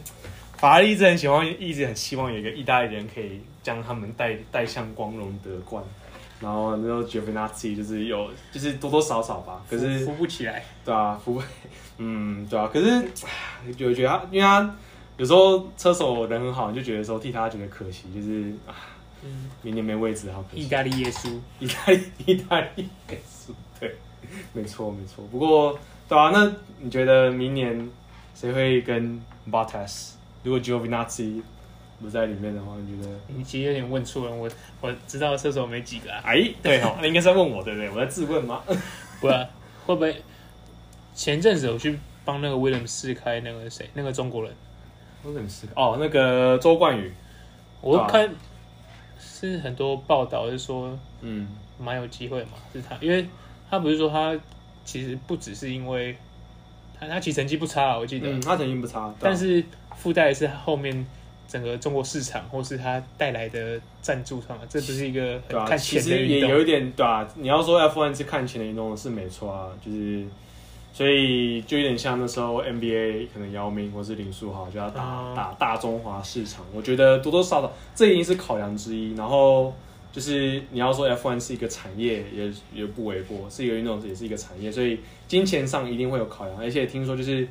[0.57, 5.83] 法拉利一直很喜欢，一直很希望有一个意大利人可以将他们带带向光荣得冠。
[6.39, 10.63] 然后那时候 Giovinazzi 就是有，就是多多少少吧，可是扶不起来。
[10.83, 11.43] 对啊，扶不，
[11.97, 13.03] 嗯，对啊，可是
[13.77, 14.75] 就觉得他，因为他。
[15.17, 18.75] 有时候车手人很好，你就觉得说替他觉得可惜，就是啊，
[19.23, 20.63] 嗯，明年没位置，好可惜。
[20.63, 23.95] 意大利耶稣，意大利意大利耶稣，对，
[24.53, 25.25] 没错没错。
[25.31, 27.89] 不过对啊，那你觉得明年
[28.33, 30.11] 谁会跟 Bottas？
[30.43, 31.41] 如果 Giovinazzi
[31.99, 33.13] 不在里面的话，你觉得？
[33.27, 34.49] 你其实有点问错了，我
[34.81, 36.21] 我知道射手没几个啊。
[36.25, 37.89] 哎，对哦， 那应该是在问我对不对？
[37.89, 38.61] 我在自问吗？
[39.19, 39.47] 不然
[39.85, 40.21] 会不会
[41.13, 44.53] 前阵子我去帮那个 Williams 试开那个谁，那个中国人。
[45.23, 45.93] 我怎么思考？
[45.93, 47.11] 哦，那个周冠宇，
[47.81, 48.29] 我看
[49.17, 51.47] 是很多报道是说，嗯，
[51.79, 53.25] 蛮有机会嘛，是他，因为
[53.75, 54.35] 他不是说他
[54.83, 56.15] 其实不只是因为
[56.99, 59.63] 他他其实成绩不差，我记得，嗯，他成绩不差，但是
[59.95, 61.05] 附带的是后面
[61.47, 67.27] 整个中国市场或是他带来的赞助上，这不是一个很看钱的运动，也有一点对吧？
[67.35, 70.25] 你要说 F1 是看钱的运动是没错啊，就是。
[70.93, 79.13] 所以就有点像那时候 NBA 可能姚明或是林书豪就要打打大中华市场，我觉得多多少少这已经是考量之一。
[79.13, 79.75] 然后
[80.15, 86.57] 就是你要说 F1 是一个产业，也也不为过，是一个运动也是一个产业，所以金钱上一定会有考量。
[86.57, 87.45] 而且听说就是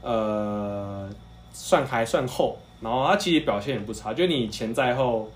[0.00, 1.10] 呃
[1.52, 5.28] 算还算厚，然后它其实表现也不差，就你钱在后。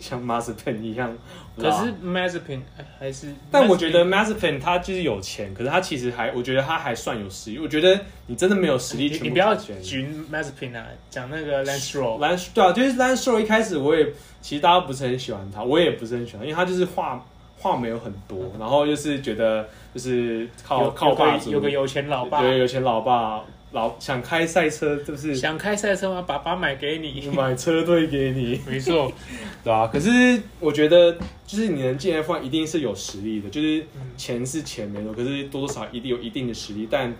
[0.00, 1.16] 像 Mazepin 一样，
[1.56, 2.60] 可是 Mazepin
[2.98, 7.58] 还是，但我觉得 Mazepin 他就是有钱，可是他其实还，我觉得他还算有实力。
[7.58, 14.06] 我觉得你真的没有实力全部，你不要举 Mazepin 啊，讲那个 Lance Stroll，Lance 对啊，就是 Lance Stroll 一开始我也
[14.40, 17.24] 其实大家不是很喜欢他，我也不是很喜欢，因为他就是话
[17.58, 23.42] 话没有很多，然后就是觉得就是靠靠爸，有个有钱老爸，对，有钱老爸。
[23.72, 25.34] 老想开赛车，是不是？
[25.34, 26.22] 想开赛车吗？
[26.22, 29.12] 爸爸买给你， 买车队给你，没错，
[29.62, 29.86] 对啊。
[29.86, 31.12] 可是我觉得，
[31.46, 33.50] 就是你能进 F1，一定是有实力的。
[33.50, 33.84] 就是
[34.16, 36.88] 钱是钱没错，可是多多少少一定有一定的实力。
[36.90, 37.14] 但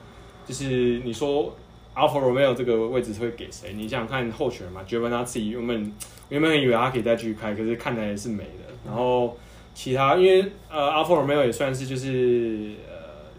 [0.46, 1.54] 就是你说
[1.94, 3.74] Alfa Romeo 这个位置会给谁？
[3.74, 5.92] 你想想看候选人嘛，Giovinazzi 原本
[6.30, 8.72] 原本以为他可以再继续开，可是看来是没的。
[8.86, 9.36] 然后
[9.74, 12.72] 其他，因为呃，Alfa Romeo 也算是就是。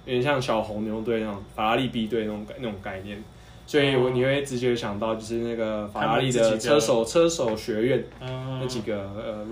[0.05, 3.21] 有点像小红牛队那种法拉利 B 队那种那种概念，
[3.67, 9.45] 所以我你会直觉想到就是那个法拉利的车手车手学院那几个呃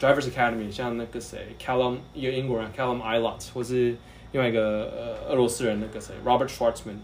[0.00, 3.94] ，Drivers Academy，像那个谁，Callum 一个英国人 Callum Ilott，或是
[4.32, 6.96] 另外一个呃俄罗斯人那个谁，Robert Schwartzman。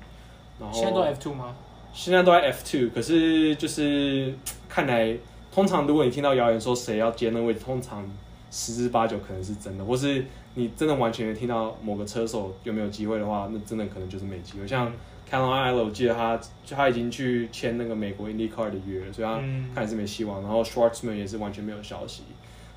[0.58, 1.54] 然后现在都 F two 吗？
[1.92, 4.32] 现在都在 F2，可是就是
[4.68, 5.16] 看来，
[5.52, 8.08] 通常如果你听到谣言说谁要接那位置，通常
[8.50, 10.24] 十之八九可能是真的，或是。
[10.54, 14.66] 你真的完全听到某个车手有没有机会的话，那真的可能就是没机会。
[14.66, 14.92] 像
[15.30, 19.40] Callum Ilott，我记得他他已经去签那个美国 IndyCar 的约了，所以他
[19.72, 20.42] 看是没希望。
[20.42, 22.24] 然后 Schwartzman 也是完全没有消息。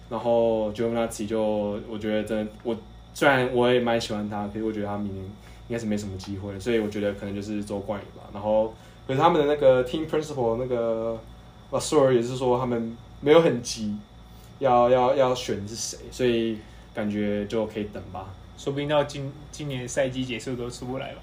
[0.08, 2.78] 然后 Giovinazzi 就我觉得真的，我
[3.16, 5.26] 虽然我也蛮喜欢他，可是我觉得他明年
[5.68, 8.24] 应该是没什么机会，所以我觉得可能就是周冠宇吧。
[8.32, 8.72] 然后
[9.08, 11.20] 可是他们的那个 Team Principal 那个
[11.72, 13.98] Vasseur 也是说他们没有很急，
[14.60, 16.60] 要要要选是谁，所以。
[16.94, 21.22] 感觉就可以等吧，说不定到今今年赛季结束都出不来吧。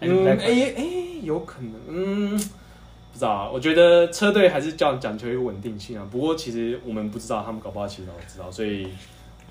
[0.00, 3.50] 嗯，哎哎、欸欸，有可能，嗯，不知道啊。
[3.50, 6.06] 我觉得车队还是讲讲求一个稳定性啊。
[6.10, 8.88] 不过其实我们不知道，他们搞不好其实都知道，所以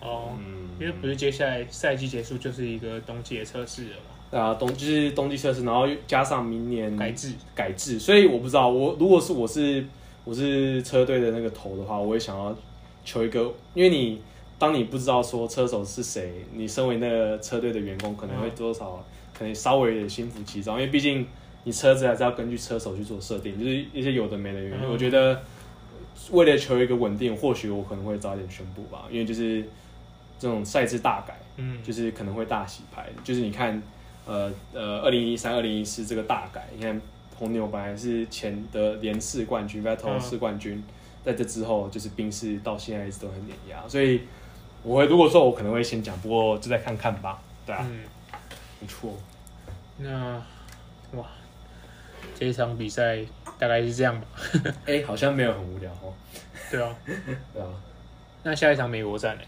[0.01, 3.95] 哦，嗯，因为不是接下来赛季结束就是一个冬季的测试了
[4.31, 4.39] 嘛。
[4.39, 8.69] 啊，冬就是冬季测试，然后加上明年改制改制，所以我不知道。
[8.69, 9.85] 我如果是我是
[10.23, 12.55] 我是车队的那个头的话，我也想要
[13.03, 14.21] 求一个，因为你。
[14.61, 19.03] 当你不知道说车手是谁，你身为那个车队的员工，可能会多少
[19.35, 21.25] 可能稍微有点心浮气躁，因为毕竟
[21.63, 24.87] 你车子还是要根据车手去做设定，就是一些有的没的原因。
[24.87, 25.41] 我觉得
[26.29, 29.63] 为了求一个稳定，或许我可能会早点宣布吧，因为就是
[30.37, 33.09] 这种赛制大改，嗯，就是可能会大洗牌。
[33.23, 33.81] 就是你看，
[34.27, 37.01] 呃呃，二零一三、二零一四这个大改，你看
[37.35, 40.83] 红牛本来是前的连次冠军，Vettel 四冠军，
[41.25, 44.21] 在这之后就是宾士到现在一直都很碾压，所以。
[44.83, 47.39] 我会如果说我可能会先讲，不过就再看看吧。
[47.65, 47.99] 对啊，嗯，
[48.79, 49.13] 不错。
[49.97, 50.41] 那
[51.13, 51.25] 哇，
[52.37, 53.19] 这一场比赛
[53.59, 54.27] 大概是这样吧。
[54.87, 56.13] 哎、欸，好像没有很无聊哦。
[56.71, 56.95] 对啊，
[57.53, 57.67] 对啊。
[58.43, 59.43] 那下一场美国站呢？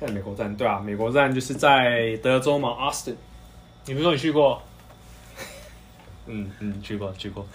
[0.00, 3.16] 在美国站，对啊，美国站就是在德州嘛，Austin。
[3.84, 4.62] 你不是说你去过？
[6.24, 7.46] 嗯嗯，去过去过。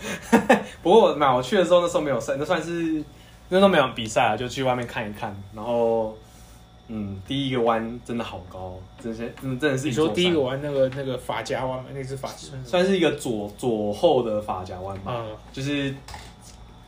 [0.83, 3.03] 不过嘛，我去的时候那时候没有赛，那算是
[3.49, 5.35] 那时候没有比赛啊，就去外面看一看。
[5.55, 6.15] 然后，
[6.87, 9.87] 嗯，第一个弯真的好高，这些真的是。
[9.87, 11.89] 你说第一个弯那个那个发夹弯吗？
[11.93, 15.25] 那是发夹，算是一个左左后的发夹弯吧。
[15.25, 15.93] 嗯，就是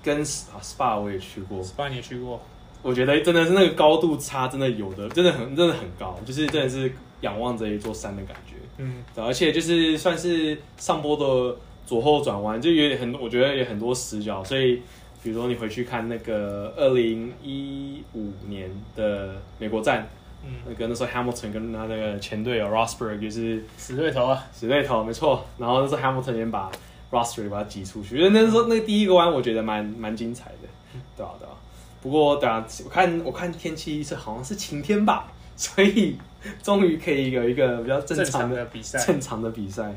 [0.04, 2.40] 跟啊 SPA 我也去过，SPA 你也去过。
[2.84, 8.54] 我觉得真的是那个高度差，真的有的，真的很真的很高，就是真的是仰望着一座山的感觉。
[8.78, 11.58] 嗯，而且就是算是上坡的
[11.88, 14.44] 左后转弯，就有点很，我觉得有很多死角。
[14.44, 14.80] 所以，
[15.28, 20.08] 比如说你回去看那个二零一五年的美国站，
[20.42, 25.46] 嗯，那个那时候 Hamilton 跟他那个前队友 Rosberg 就是死对头啊，死对头，没错。
[25.58, 26.72] 然后那时候 Hamilton 先把
[27.12, 30.70] Rosberg 把他挤出去，因为那时候那第一个弯我觉得蛮蛮精彩的，
[31.18, 31.52] 对啊对啊。
[32.02, 36.18] 不过，等下我看我看天气是好像是晴天吧， 所以
[36.64, 39.94] 终于可以有一个比较正常的比赛，正常的比赛，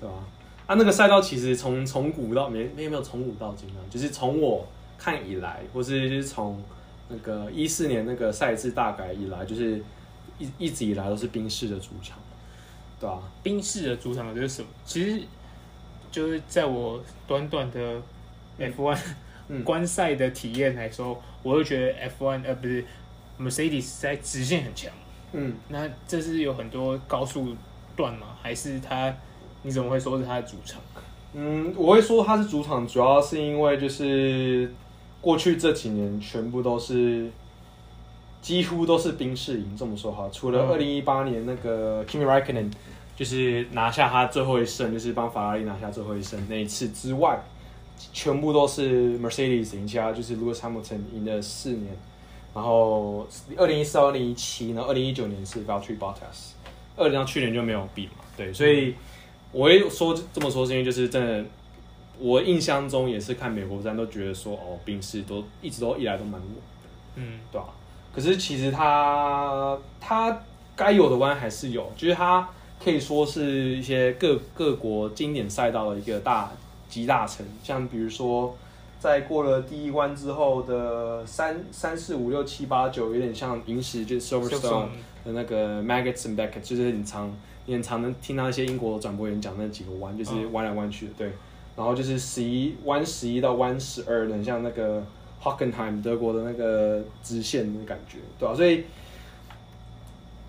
[0.00, 0.14] 对吧？
[0.16, 0.26] 啊，
[0.68, 4.66] 那个赛道其实从从古到没没有没有从古到今啊，就是从我
[4.98, 6.62] 看以来，或是就是从
[7.08, 9.82] 那个一四年那个赛制大改以来，就是
[10.38, 12.18] 一一直以来都是宾士的主场，
[12.98, 13.18] 对啊？
[13.42, 14.68] 宾士的主场就是什么？
[14.84, 15.22] 其实
[16.10, 18.00] 就是在我短短的
[18.58, 18.98] F1。
[19.64, 22.82] 观赛的体验来说，我就觉得 F1 呃不是
[23.38, 24.90] Mercedes 在直线很强。
[25.32, 27.54] 嗯，那这是有很多高速
[27.94, 28.28] 段吗？
[28.40, 29.14] 还是它？
[29.62, 30.80] 你怎么会说是他的主场？
[31.34, 34.72] 嗯，我会说他是主场，主要是因为就是
[35.20, 37.30] 过去这几年全部都是
[38.40, 39.76] 几乎都是宾士赢。
[39.76, 42.70] 这么说哈，除了二零一八年那个 Kimi Räikkönen
[43.16, 47.40] 就是拿下他最后一胜，就是帮法拉利拿下最后一胜那一次之外。
[48.12, 51.96] 全部都是 Mercedes 赢家，就是 Lewis Hamilton 赢了四年，
[52.52, 53.24] 然后
[53.56, 56.54] 二零一四到二零一七，然后二零一九年是 Valtteri Bottas，
[56.96, 58.96] 二零到去年就没有比嘛，对，所以
[59.52, 61.44] 我会说这么说是因为就是真的，
[62.18, 66.50] 我印象中也是看美国站都觉得说哦，宾士都一直都以来都蛮稳，
[67.16, 67.68] 嗯，对吧？
[68.14, 70.40] 可是其实它它
[70.74, 72.48] 该有的弯还是有，就是它
[72.82, 76.50] 可以说是一些各各国经典赛道的一个大。
[76.88, 78.54] 集大成，像比如说，
[79.00, 84.88] 在过了第一关之后的三三四五六七八九，有点像银石，就是 Silverstone
[85.24, 87.34] 的那个 Maggots and Beckett，就是你常
[87.66, 91.32] 你很常能听到一些英国转播员讲那几个弯，就是弯来弯去的，对。
[91.76, 95.02] 然后就是十一弯十一到弯十二，很像那个
[95.42, 98.54] Hockenheim 德国的那个直线的感觉，对吧？
[98.54, 98.84] 所以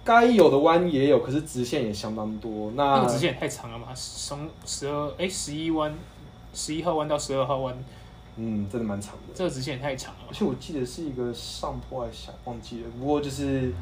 [0.04, 2.72] 该有的弯也有，可是直线也相当多。
[2.76, 5.94] 那，那个直线也太长了嘛，从十二哎十一弯。
[6.56, 7.76] 十一号弯到十二号弯，
[8.36, 9.34] 嗯，真的蛮长的。
[9.34, 12.90] 这个直线也太长了，而且我记得是一个上坡还是下，忘记了。
[13.00, 13.74] 不过就是，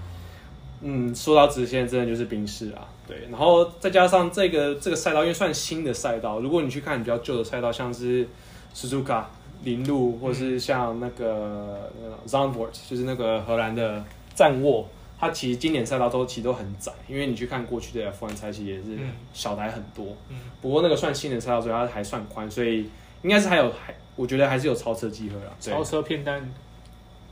[0.81, 3.27] 嗯，说到直线，真的就是冰室啊，对。
[3.29, 8.27] 然后再加上这个这个赛道，因为算新的赛道，如果你去看比较旧的赛道，像是
[8.73, 9.23] Suzuka
[9.63, 11.91] 铃鹿，或是像那个
[12.27, 14.87] Zandvoort，就是那个荷兰的赞沃。
[15.19, 18.97] 它其实经典赛道都其实都很窄，因为你去看过去的 F1 赛期也是
[19.33, 20.17] 小台很多。
[20.29, 22.89] 嗯，不过那个算新的赛道，所以它还算宽，所以
[23.21, 25.51] 应该是还有还，我觉得还是有超车机会啦。
[25.59, 26.51] 超车片单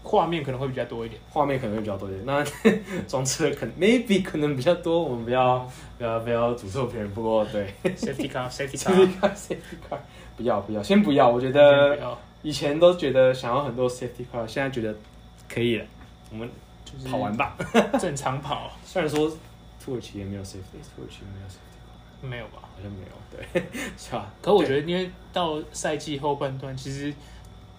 [0.04, 2.26] 画面可能会比较多一点，画面可能会比较多一点。
[2.26, 2.44] 那
[3.08, 5.60] 装车可能 maybe 可能比较多，我们不要
[5.98, 7.10] 不要不要诅咒别人。
[7.14, 8.78] 不过对，Safety car，Safety
[9.20, 9.58] car，Safety
[9.90, 9.98] car，
[10.38, 11.30] 不要不要，先不要。
[11.30, 14.96] 我觉得以前都觉得想要很多 Safety car，现在觉得
[15.48, 15.86] 可以了。
[16.32, 16.50] 我们。
[17.08, 17.56] 跑完吧，
[18.02, 18.72] 正常跑。
[18.84, 19.30] 虽然说
[19.80, 22.54] 土耳其也没有 safety，土耳其没有 safety，car，没有吧？
[22.64, 23.14] 好像没有，
[23.62, 23.62] 对，
[23.96, 24.34] 是吧？
[24.42, 27.14] 可我觉得，因为到赛季后半段，其实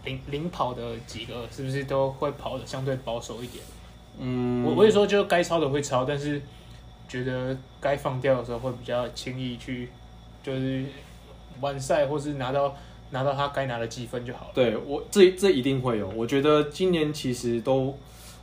[0.04, 3.64] 领领跑的几个是不是都会跑的相对保守一点？
[4.18, 6.40] 嗯，我我也说，就该抄的会抄，但是
[7.08, 9.88] 觉得该放掉的时候会比较轻易去，
[10.42, 10.84] 就是
[11.60, 12.74] 完赛或是拿到
[13.10, 14.50] 拿到他该拿的积分就好了。
[14.54, 17.96] 对我这这一定会有，我觉得今年其实都。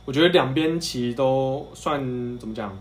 [0.04, 2.00] 我觉得两边其实都算
[2.38, 2.74] 怎么讲，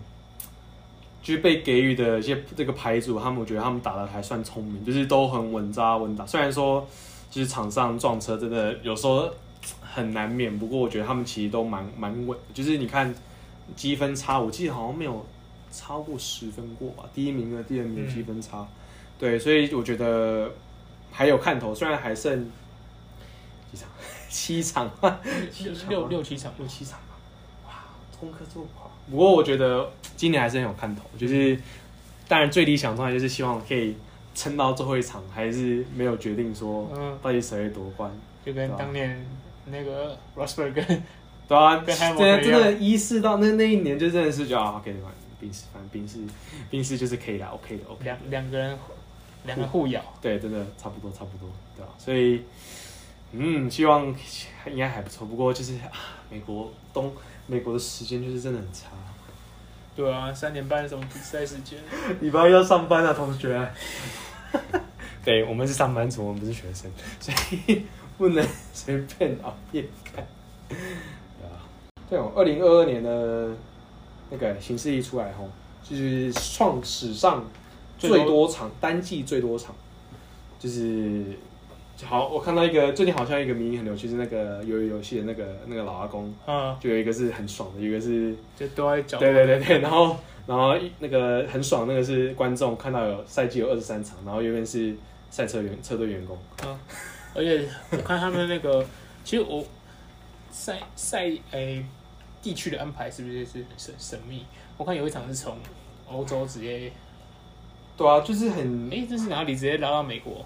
[1.21, 6.25] 就是被给予的一些这个牌组，他们我觉得他们打的还算聪明，就是都很稳扎稳打。
[6.25, 6.87] 虽然说
[7.29, 9.29] 就是场上撞车真的有时候
[9.81, 12.37] 很难免，不过我觉得他们其实都蛮蛮稳。
[12.53, 13.13] 就是你看
[13.75, 15.25] 积分差，我记得好像没有
[15.71, 18.59] 超过十分过吧，第一名和第二名的积分差。
[18.59, 18.67] 嗯、
[19.19, 20.51] 对，所以我觉得
[21.11, 22.49] 还有看头，虽然还剩
[23.71, 23.89] 几场，
[24.29, 24.91] 七场，
[25.51, 26.99] 七六六七场，六七场。
[28.19, 31.03] 功课做不好，不过我觉得今年还是很有看头。
[31.19, 31.55] 就是
[32.27, 33.95] 当然最理想状态就是希望可以
[34.37, 36.87] 撑到最后一场，还是没有决定说
[37.23, 38.11] 到底谁会夺冠。
[38.45, 39.25] 就跟当年
[39.65, 40.85] 那个 Rosberg 跟
[41.47, 45.09] 对啊，真的真的意识到那那一年就真的是就啊，OK 的嘛，
[45.39, 46.19] 冰室反正冰室
[46.69, 48.03] 冰室就是可以啦，OK 的，OK。
[48.03, 48.77] 两两个人
[49.45, 51.91] 两个互咬，对，真的差不多差不多，对吧？
[51.97, 52.43] 所以
[53.31, 54.05] 嗯，希望
[54.69, 55.91] 应该还不错，不过就是啊，
[56.29, 57.11] 美国东
[57.47, 58.89] 美国的时间就是真的很差。
[59.97, 61.79] 对啊，三点半什么比赛时间？
[62.21, 63.67] 礼拜一要上班啊，同学。
[65.25, 66.89] 对，我们是上班族，我们不是学生，
[67.19, 67.33] 所
[67.65, 67.83] 以
[68.15, 70.23] 不能随便熬夜看。
[70.69, 70.77] 对
[71.47, 71.65] 啊，
[72.07, 73.49] 对哦，二零二二年的
[74.29, 75.49] 那个形势一出来后，
[75.83, 77.43] 就是创史上
[77.97, 79.73] 最多场单季最多场，
[80.59, 81.25] 就是。
[82.05, 94.95] 好，我看到一个最近好像一个迷因很流行，是那个鱿鱼游戏的那个那个老阿公，嗯，就有一个是很爽的，一个是就都在讲，对对对对，然后然后那个很爽那个是观众看到有赛季有二十三场，然后右边是
[95.31, 96.79] 赛车员车队员工，嗯，
[97.33, 98.85] 而且我看他们那个，
[99.25, 99.65] 其实我
[100.51, 101.83] 赛赛诶
[102.43, 104.45] 地区的安排是不是是很神神秘？
[104.77, 105.57] 我看有一场是从
[106.07, 106.91] 欧洲直接，
[107.97, 109.55] 对啊，就是很诶、欸，这是哪里？
[109.55, 110.45] 直接拉到美国？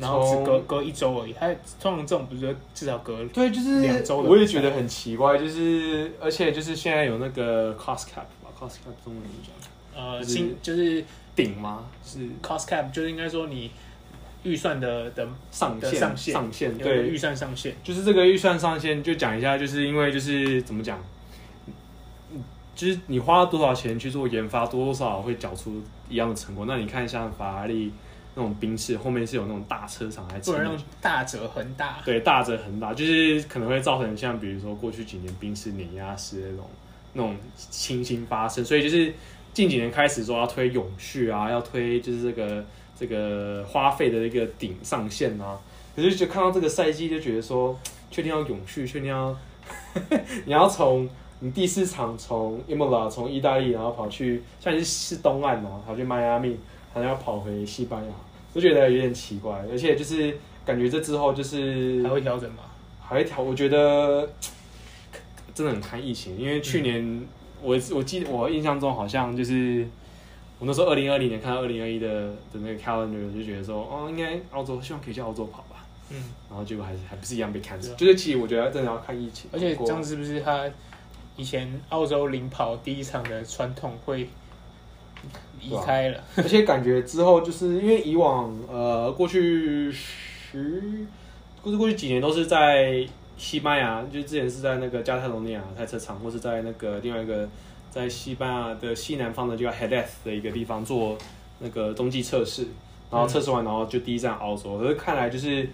[0.00, 1.46] 然后只隔隔一周而已，他
[1.78, 4.16] 通常这种不是至少隔对，就是两周。
[4.22, 10.02] 我也觉得很奇怪，就是而且就是现在有那个 cost cap 吧，cost cap 中文怎么讲？
[10.02, 11.04] 呃，新就是
[11.36, 11.84] 顶吗？
[12.02, 13.70] 是 cost cap，就是应该说你
[14.42, 20.98] 预算的的上限上限上限对预算上限，就是这个预算上限就讲一下，就是因为就是怎么讲，
[22.74, 26.64] 就是你花了多少钱去做研发，多多少少会缴出一样的成果。
[26.66, 27.92] 那你看像法拉利。
[28.34, 31.98] 那种宾士后面是有那种大车厂来撑，不能让大折恒大。
[32.04, 36.66] 对，大折恒大，就是可能会造成像比如说过去几年宾士碾压式的那种
[37.14, 39.12] 那种情形发生，所以就是
[39.52, 42.64] 近几年开始说要推永续啊，要推就是这个
[42.98, 45.58] 这个花费的一个顶上限啊。
[45.96, 47.76] 可是就看到这个赛季就觉得说，
[48.12, 49.36] 确定要永续，确定要
[50.46, 51.08] 你要从
[51.40, 56.56] 你第四场从 Imola 从意大利然后跑去，像是是东岸啊，跑去迈阿密。
[56.92, 58.12] 好像要跑回西班牙，
[58.52, 62.64] 我觉得有点奇怪，而且就是感觉这之后就是还会调整吗？
[63.00, 63.40] 还会调？
[63.40, 64.28] 我觉得
[65.54, 67.26] 真的很看疫情，因为去年、嗯、
[67.62, 69.86] 我我记得我印象中好像就是
[70.58, 72.08] 我那时候二零二零年看到二零二一的
[72.52, 76.16] 的那个 calendar 就觉得说哦，应该澳洲希望可以去澳洲跑吧，嗯，
[76.48, 80.68] 然后结果还是还不是一样被 cancel，就是其实我觉得真的要看疫情，而且这样是不是他
[81.36, 84.28] 以前澳洲领跑第一场的传统会？
[85.60, 91.06] 离开了、啊， 而且感觉之后就是因为以往呃过去十，
[91.62, 93.06] 过去过去几年都是在
[93.36, 97.48] 西班牙，就之前是在那个加泰罗尼亚赛车场，或是在那个另外一个
[97.90, 101.16] 在西班牙的西南方的叫 Hades 的一个地方做
[101.58, 102.66] 那个冬季测试，
[103.10, 105.68] 然后测试完然后就第一站澳洲，可是看来就是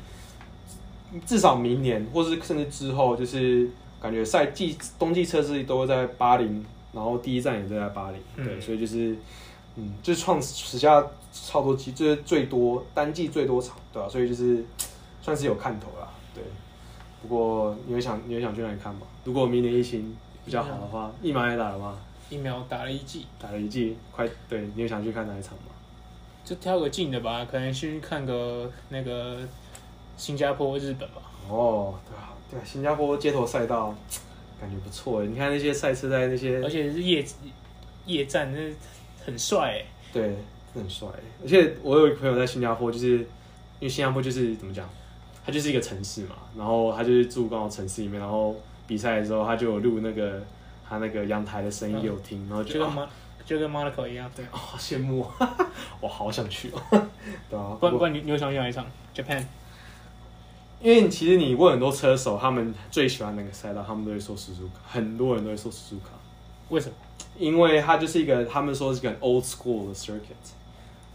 [1.24, 3.68] 至少明年或是甚至之后，就是
[4.00, 9.16] 感觉赛季冬季测试都会在巴林，然后第一站也在巴黎，对，所以就是。
[9.78, 14.08] 嗯，就是创史下超多季，就是最多单季最多场，对吧、啊？
[14.08, 14.64] 所以就是
[15.20, 16.42] 算是有看头啦，对。
[17.20, 19.02] 不过你会想，你会想去哪里看吗？
[19.22, 20.16] 如果明年疫情
[20.46, 21.98] 比较好的话，疫苗也打了吗？
[22.30, 24.62] 疫苗打了一剂，打了一剂，快对。
[24.74, 25.74] 你有想去看哪一场吗？
[26.42, 29.40] 就挑个近的吧，可能去看个那个
[30.16, 31.20] 新加坡、日本吧。
[31.50, 33.94] 哦，对啊，对，新加坡街头赛道
[34.60, 35.26] 感觉不错诶。
[35.26, 37.24] 你看那些赛车在那些，而且是夜
[38.06, 38.58] 夜战那。
[39.26, 40.36] 很帅、欸，对，
[40.72, 41.08] 很帅。
[41.42, 43.26] 而且我有一个朋友在新加坡，就是因
[43.80, 44.88] 为新加坡就是怎么讲，
[45.44, 48.54] 它就是一个城市嘛，然后他就是住刚好城市里面，然后
[48.86, 50.40] 比赛的时候他就有录那个
[50.88, 53.08] 他那个阳台的声音给我听，嗯、然后就跟马
[53.44, 55.26] 就跟马拉口一样，对，哦，好羡慕，
[56.00, 56.80] 我好想去哦，
[57.50, 59.42] 对啊，不然不然你你有想去哪一场？Japan，
[60.80, 66.14] 因为其实你问很多车手，他们最喜欢哪个赛道，他们都会说 Suzuka，很多人都会说 Suzuka，
[66.68, 66.94] 为什么？
[67.38, 70.54] 因为它就是一个，他们说是一个 old school 的 circuit，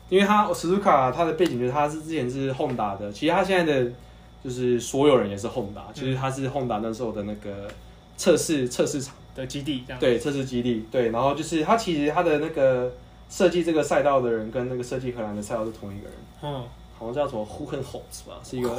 [0.10, 3.92] 因为它 Suzuka 它的背景就是它是之前是 Honda 的，其实它现在的
[4.44, 7.68] 就是所有人也是 Honda，其实它是 Honda 那时候的那个
[8.18, 12.92] 测试测试场的基地，对，测试基地，对，然后就是它其实它的那个
[13.30, 16.64] 设计这个赛道的人跟那个设计荷兰的赛道是同一个人，嗯，
[17.00, 18.70] 好像叫什么 Hogenholtz 吧，是一个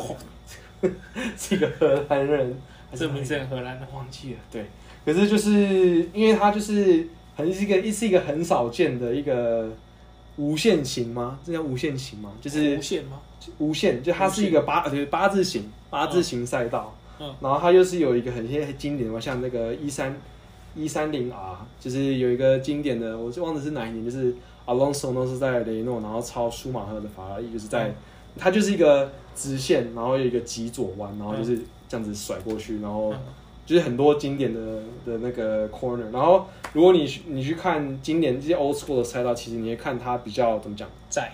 [1.39, 2.61] 是一个荷兰人，
[2.95, 4.67] 这名字很荷兰的，忘记了，对，
[5.05, 7.09] 可是就是因为他就是。
[7.35, 9.67] 很是一个，是一个很少见的一个
[10.37, 11.39] 无限型吗？
[11.43, 12.31] 这叫无限型吗？
[12.43, 13.19] 就是无限吗？
[13.57, 16.95] 无限，就它是一个八，就是八字形，八字形赛道。
[17.19, 17.35] 嗯。
[17.41, 20.15] 然后它又是有一个很些很经典的，像那个一三
[20.75, 27.95] 一三零 R，就是有一个经典的，我就忘了是哪一年，就是 Alonso 都是在雷诺，然后超舒马赫的法拉利，就是在、嗯、
[28.37, 31.59] 它就是一个直线，然后有一个急左弯，然后就是
[31.89, 33.13] 这样子甩过去，然后。
[33.65, 34.61] 就是很多经典的
[35.07, 36.11] 的那个 corner。
[36.13, 41.33] 然后如果你你去看经典这些 old school 的赛道，其实你会看它比较怎么讲，窄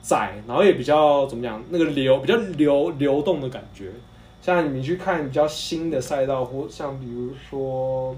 [0.00, 3.92] 窄，然后也比较怎么讲，那个流比较流流动的感觉。
[4.40, 8.16] 像你去看比较新的赛道，或像比如说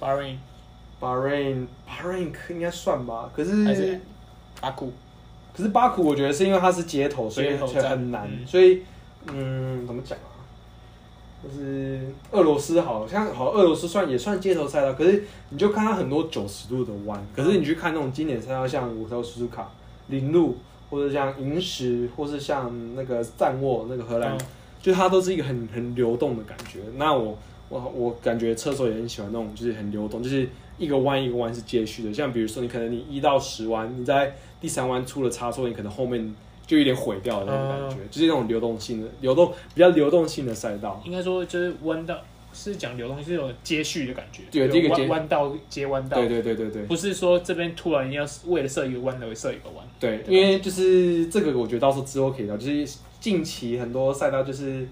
[0.00, 4.00] Bahrain，Bahrain，Bahrain 应该算吧，可是还是
[4.58, 4.90] 巴库。
[5.56, 8.28] 可是巴库，我觉得是因为它是街头，所以很难。
[8.28, 8.82] 嗯所以，
[9.32, 10.34] 嗯，怎么讲啊？
[11.42, 12.00] 就是
[12.30, 14.94] 俄罗斯好像好，俄罗斯算也算街头赛道。
[14.94, 17.24] 可是你就看它很多九十度的弯。
[17.36, 19.70] 可是你去看那种经典赛道，像五条苏苏卡、
[20.08, 20.56] 林路，
[20.90, 24.40] 或者像银石，或是像那个赞沃那个荷兰，嗯、
[24.82, 26.80] 就它都是一个很很流动的感觉。
[26.96, 27.38] 那我
[27.68, 30.48] 我我感觉车手也很喜欢那种，就是很流动，就是
[30.78, 32.12] 一个弯一个弯是接续的。
[32.12, 34.34] 像比如说，你可能你一到十弯，你在
[34.64, 36.34] 第三弯出了差错，你可能后面
[36.66, 41.02] 就有点毁掉的那种感觉，嗯、就是那种流动性的、流动比较流动性的赛道。
[41.04, 42.16] 应该说就是弯道
[42.54, 44.40] 是讲流动性，是有接续的感觉。
[44.50, 46.16] 对，这个弯道接弯道。
[46.16, 46.82] 对对对对对。
[46.84, 49.86] 不是说这边突然要为了设一个弯而设一个弯。
[50.00, 52.56] 对，因为就是这个，我觉得到时候之后可以聊。
[52.56, 54.88] 就是近期很多赛道就是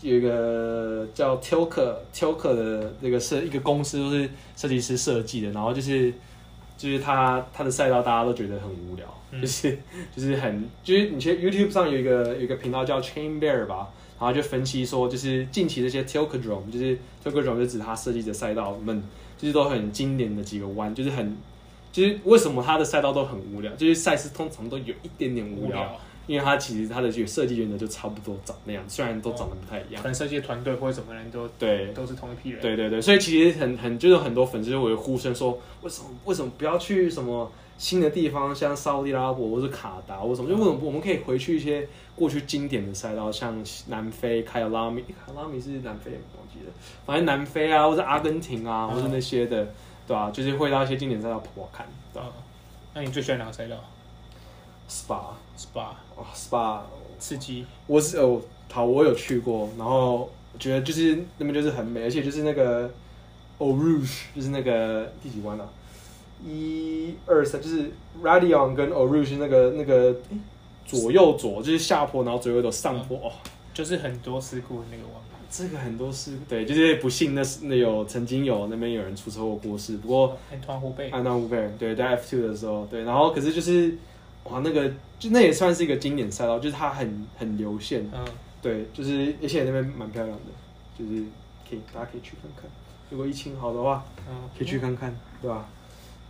[0.00, 6.12] 有一个叫 Tilke Tilke 的那个设一个公司，都是设计师设计的，然后就是。
[6.76, 9.78] 就是他他的赛道大家都觉得很无聊，嗯、就是
[10.14, 19.02] 就是很就是你去 YouTube 上有一个有一个频道叫 Chain Bear 吧，然后就分析说就是近期这些 Tilkedrome 就是 Tilkedrome 就指他设计的赛道们，
[19.38, 21.36] 就是都很经典的几个弯，就是很
[21.92, 25.68] 就是为什么他的赛道都很无聊，就是赛事通常都有一点点无聊。
[25.68, 30.02] 无聊因为它其实它的这个设计原则就差不多长那样，虽然都长得不太一样。
[30.02, 32.60] 可能设计团队或者什么人都对，都是同一批人。
[32.60, 40.48] 对对对，所以其实很很就是很多粉丝就会呼声说，为什么为什么不要去什么新的地方，像沙乌地阿拉伯或者卡达或什么？
[40.48, 46.72] 就为什么我们可以回去一些过去经典的赛道，像南非凯尔拉米，凯尔拉米是南非，我忘记了，
[47.04, 49.64] 反正南非啊，或者阿根廷啊，或者那些的，
[50.06, 50.30] 对吧、啊？
[50.30, 52.34] 就是会到一些经典赛道跑跑看，对吧、啊？
[52.94, 53.76] 那你最喜欢哪个赛道
[54.88, 56.80] ？Spa，Spa，哦，Spa，
[57.18, 57.66] 刺激。
[57.86, 58.40] 我是哦，
[58.72, 62.90] 好，我有去过，然后我觉得就是那边就是很美，而且就是那个
[63.58, 65.68] Rouge，就是那个第几弯啊？
[66.42, 67.90] 一二三，就是
[68.22, 70.38] Raidillon 跟 Rouge 那个那个、欸、
[70.86, 73.32] 左右左，就是下坡，然后左右走上坡，哦，
[73.74, 75.22] 就是很多事故的那个弯。
[75.50, 83.94] 这个很多事，对，就是不幸那是那有曾经有那边有人出车祸过世，不过安团湖北，安团湖贝，对，在 F two 的时候，对，然后可是就是。
[84.50, 84.88] 哇，那个
[85.18, 88.24] 就那也算是一个经典赛道，就是它很很流线，嗯，
[88.62, 90.44] 对，就是而且那边蛮漂亮的，
[90.98, 91.22] 就是
[91.68, 92.70] 可以大家可以去看看，
[93.10, 95.66] 如果疫情好的话，嗯，可以去看看，对吧？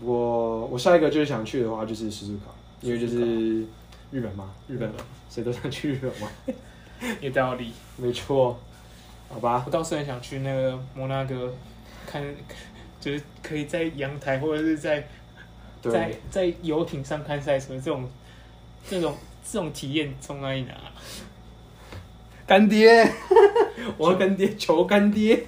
[0.01, 2.47] 不过我下一个就是想去的话就是斯苏卡，
[2.81, 3.61] 因为就是
[4.11, 4.91] 日本嘛，日本
[5.29, 6.29] 谁都想去日本嘛，
[7.21, 8.59] 有道理，没错，
[9.29, 9.63] 好吧。
[9.67, 11.53] 我倒是很想去那个摩纳哥，
[12.07, 12.25] 看，
[13.01, 15.07] 就是可以在阳台或者是在。
[15.83, 18.09] 在在游艇上看赛车，这种
[18.89, 19.15] 这种
[19.45, 20.75] 这种体验从哪里拿？
[22.47, 23.05] 干爹，
[23.99, 25.45] 我要干爹，求干爹。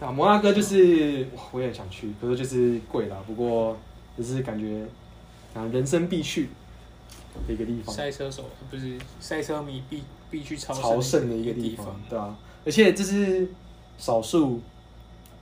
[0.00, 3.16] 啊，摩纳哥就是，我也想去，可是就是贵啦。
[3.26, 3.76] 不过
[4.18, 4.84] 就是感觉
[5.54, 6.48] 啊，人生必去
[7.46, 7.94] 的一个地方。
[7.94, 12.36] 赛车手不是赛车迷必必去朝朝圣的一个地方，对啊。
[12.64, 13.48] 而且这是
[13.98, 14.60] 少数。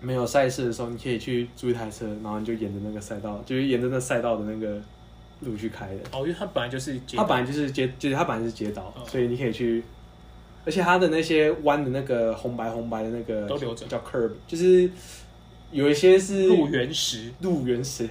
[0.01, 4.81] 没有赛事的时候，你可以去租一台车，然后你就沿着那个赛道，就是沿着那赛道的那个
[5.41, 6.01] 路去开的。
[6.13, 9.83] 哦，因为它本来就是街，它本来就是街，就是它本来是街道，哦、所以你可以去。
[10.65, 14.89] 而且它的那些弯的那个红白红白的那个都留着，叫 curb，就是
[15.73, 18.09] 有一些是路原石，路原石。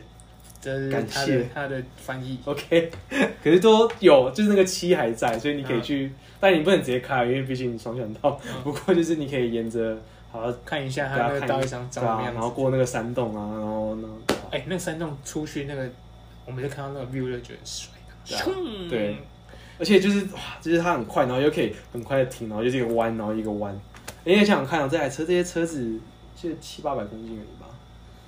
[0.91, 2.38] 感谢他的翻译。
[2.43, 2.91] OK，
[3.41, 8.38] 可是都有，就是那个漆还在，所以你可以去，嗯、但你不能直接开，因为毕竟你双向道。
[8.45, 9.97] 嗯、不过就是你可以沿着。
[10.32, 14.07] 好，看一下他那个道路上长什么样子，然后过那个山洞啊，然后呢，
[14.51, 15.89] 哎，那个山洞出去那个，
[16.45, 17.93] 我们就看到那个 view 就觉得帅，
[18.25, 19.17] 对，对，
[19.80, 23.73] 而且就是哇，就是它很快，然后又可以很快的停，然后就是一个弯，然后一个弯。
[24.25, 25.97] 哎，想想看啊，这台车这些车子
[26.36, 27.67] 就七八百公斤而已吧？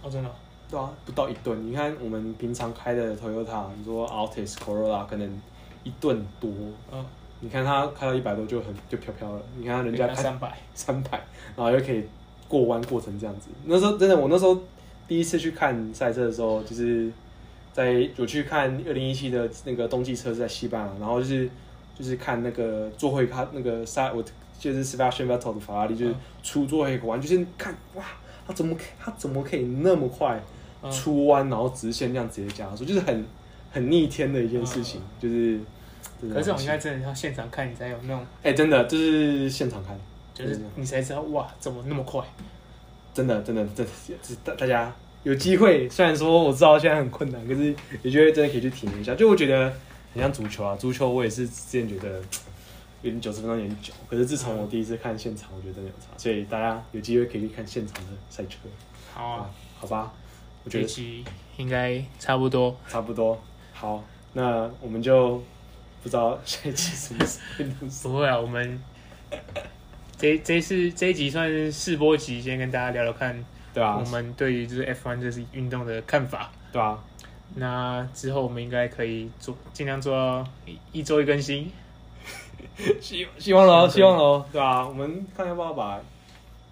[0.02, 0.32] 哦，真的？
[0.72, 1.68] 对啊，不到一吨。
[1.68, 5.41] 你看我们平常开的 Toyota，你说 Altis、Corolla 可能
[5.84, 6.50] 一吨多，
[6.91, 7.06] 嗯。
[7.42, 11.12] 你看他开到一百多就很就飘飘了，你看人家开三百三百，
[11.56, 12.04] 然后又可以
[12.50, 13.48] 过弯过成这样子。
[13.64, 14.62] 那时候真的，我那时候
[15.08, 17.10] 第一次去看赛车的时候，就是
[17.72, 21.50] 在我去看二零一七的那个冬季车是在西班牙，然后就是
[21.98, 24.22] 就是看那个座会看那个赛，我
[24.60, 28.04] 就是 Sebastian Vettel 的法拉利，就是出座会弯，就是看哇，
[28.46, 30.44] 他怎么他怎么可以那么快
[30.92, 33.26] 出弯，然后直线这样直接加速，就是很
[33.72, 35.58] 很逆天的一件事情，就是。
[36.22, 38.22] 可是这种应该真的要现场看，你才有那种。
[38.43, 39.97] 哎、欸，真的就是现场看，
[40.34, 42.22] 就是你才知道哇，怎么那么快？
[43.13, 44.93] 真的真的真的，大大家
[45.24, 49.15] 有机会，虽然说我知道现在很困难，可是有机会真的可以去体验一下。
[49.15, 49.72] 就我觉得
[50.13, 52.22] 很像足球啊，足球我也是之前觉得
[53.01, 56.07] 有点九十分钟有点久，可是自从我第一次看现场，我觉得真的有差。
[56.17, 58.57] 所以大家有机会可以去看现场的赛车。
[59.13, 59.49] 好啊，啊，
[59.80, 60.13] 好吧，
[60.63, 61.26] 我觉得
[61.57, 63.38] 应该差不多，差不多。
[63.74, 64.03] 好，
[64.34, 65.41] 那我们就
[66.02, 68.10] 不知道下一期什么时候。
[68.12, 68.82] 不会啊，我们。
[70.18, 77.02] 这这次这一集算是试播集，先跟大家聊聊看，对啊，我们对于就是 F1 这是运动的看法，对啊。
[77.56, 80.45] 那之后我们应该可以做，尽量做到
[80.91, 81.72] 一周一更新。
[83.00, 86.02] 希 希望喽，希望喽，对啊，我们看要不要把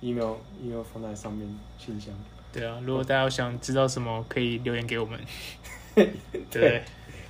[0.02, 1.48] email email 放在上面
[1.78, 2.14] 信箱。
[2.52, 5.18] 对啊，如果大家想知道什么，可以留言给我们。
[5.96, 6.12] 对，
[6.52, 6.84] 对，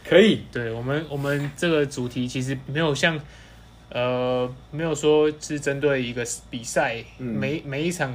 [0.08, 0.42] 可以。
[0.52, 3.20] 对我们，我们这个主题其实没有像。
[3.90, 8.14] 呃，没有说是针对一个比赛，嗯、每每一场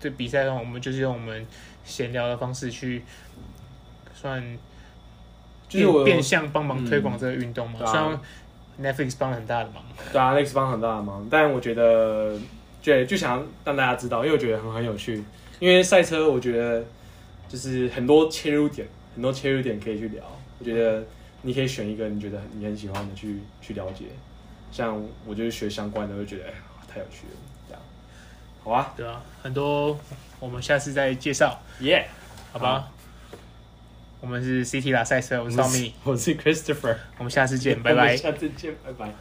[0.00, 1.44] 的比赛中，我们就是用我们
[1.84, 3.02] 闲聊的方式去
[4.14, 4.40] 算，
[5.68, 7.80] 就是变，相帮忙推广这个运动嘛。
[7.84, 8.20] 虽然、
[8.76, 9.82] 嗯、Netflix 帮了很大的忙，
[10.12, 12.38] 对啊，Netflix 帮很大的忙，但我觉得，
[12.80, 15.22] 对，就想让大家知道，因为我觉得很很有趣。
[15.58, 16.84] 因为赛车，我觉得
[17.48, 20.22] 就是很多切入点，很多切入点可以去聊。
[20.60, 21.04] 我觉得
[21.42, 24.06] 你可以选一个你觉得你很喜欢的去去了解。
[24.70, 26.52] 像我就是学相关的，就觉得哎，
[26.86, 27.36] 太有趣了，
[27.68, 27.82] 这样，
[28.62, 29.98] 好啊，对啊，很多
[30.38, 32.06] 我们下次再介绍，耶，
[32.52, 32.92] 好吧，好，
[34.20, 39.14] 我们是 CT 拉赛车，我是 Tommy，我是 Christopher，我们下次见， 拜拜，下次见，拜拜。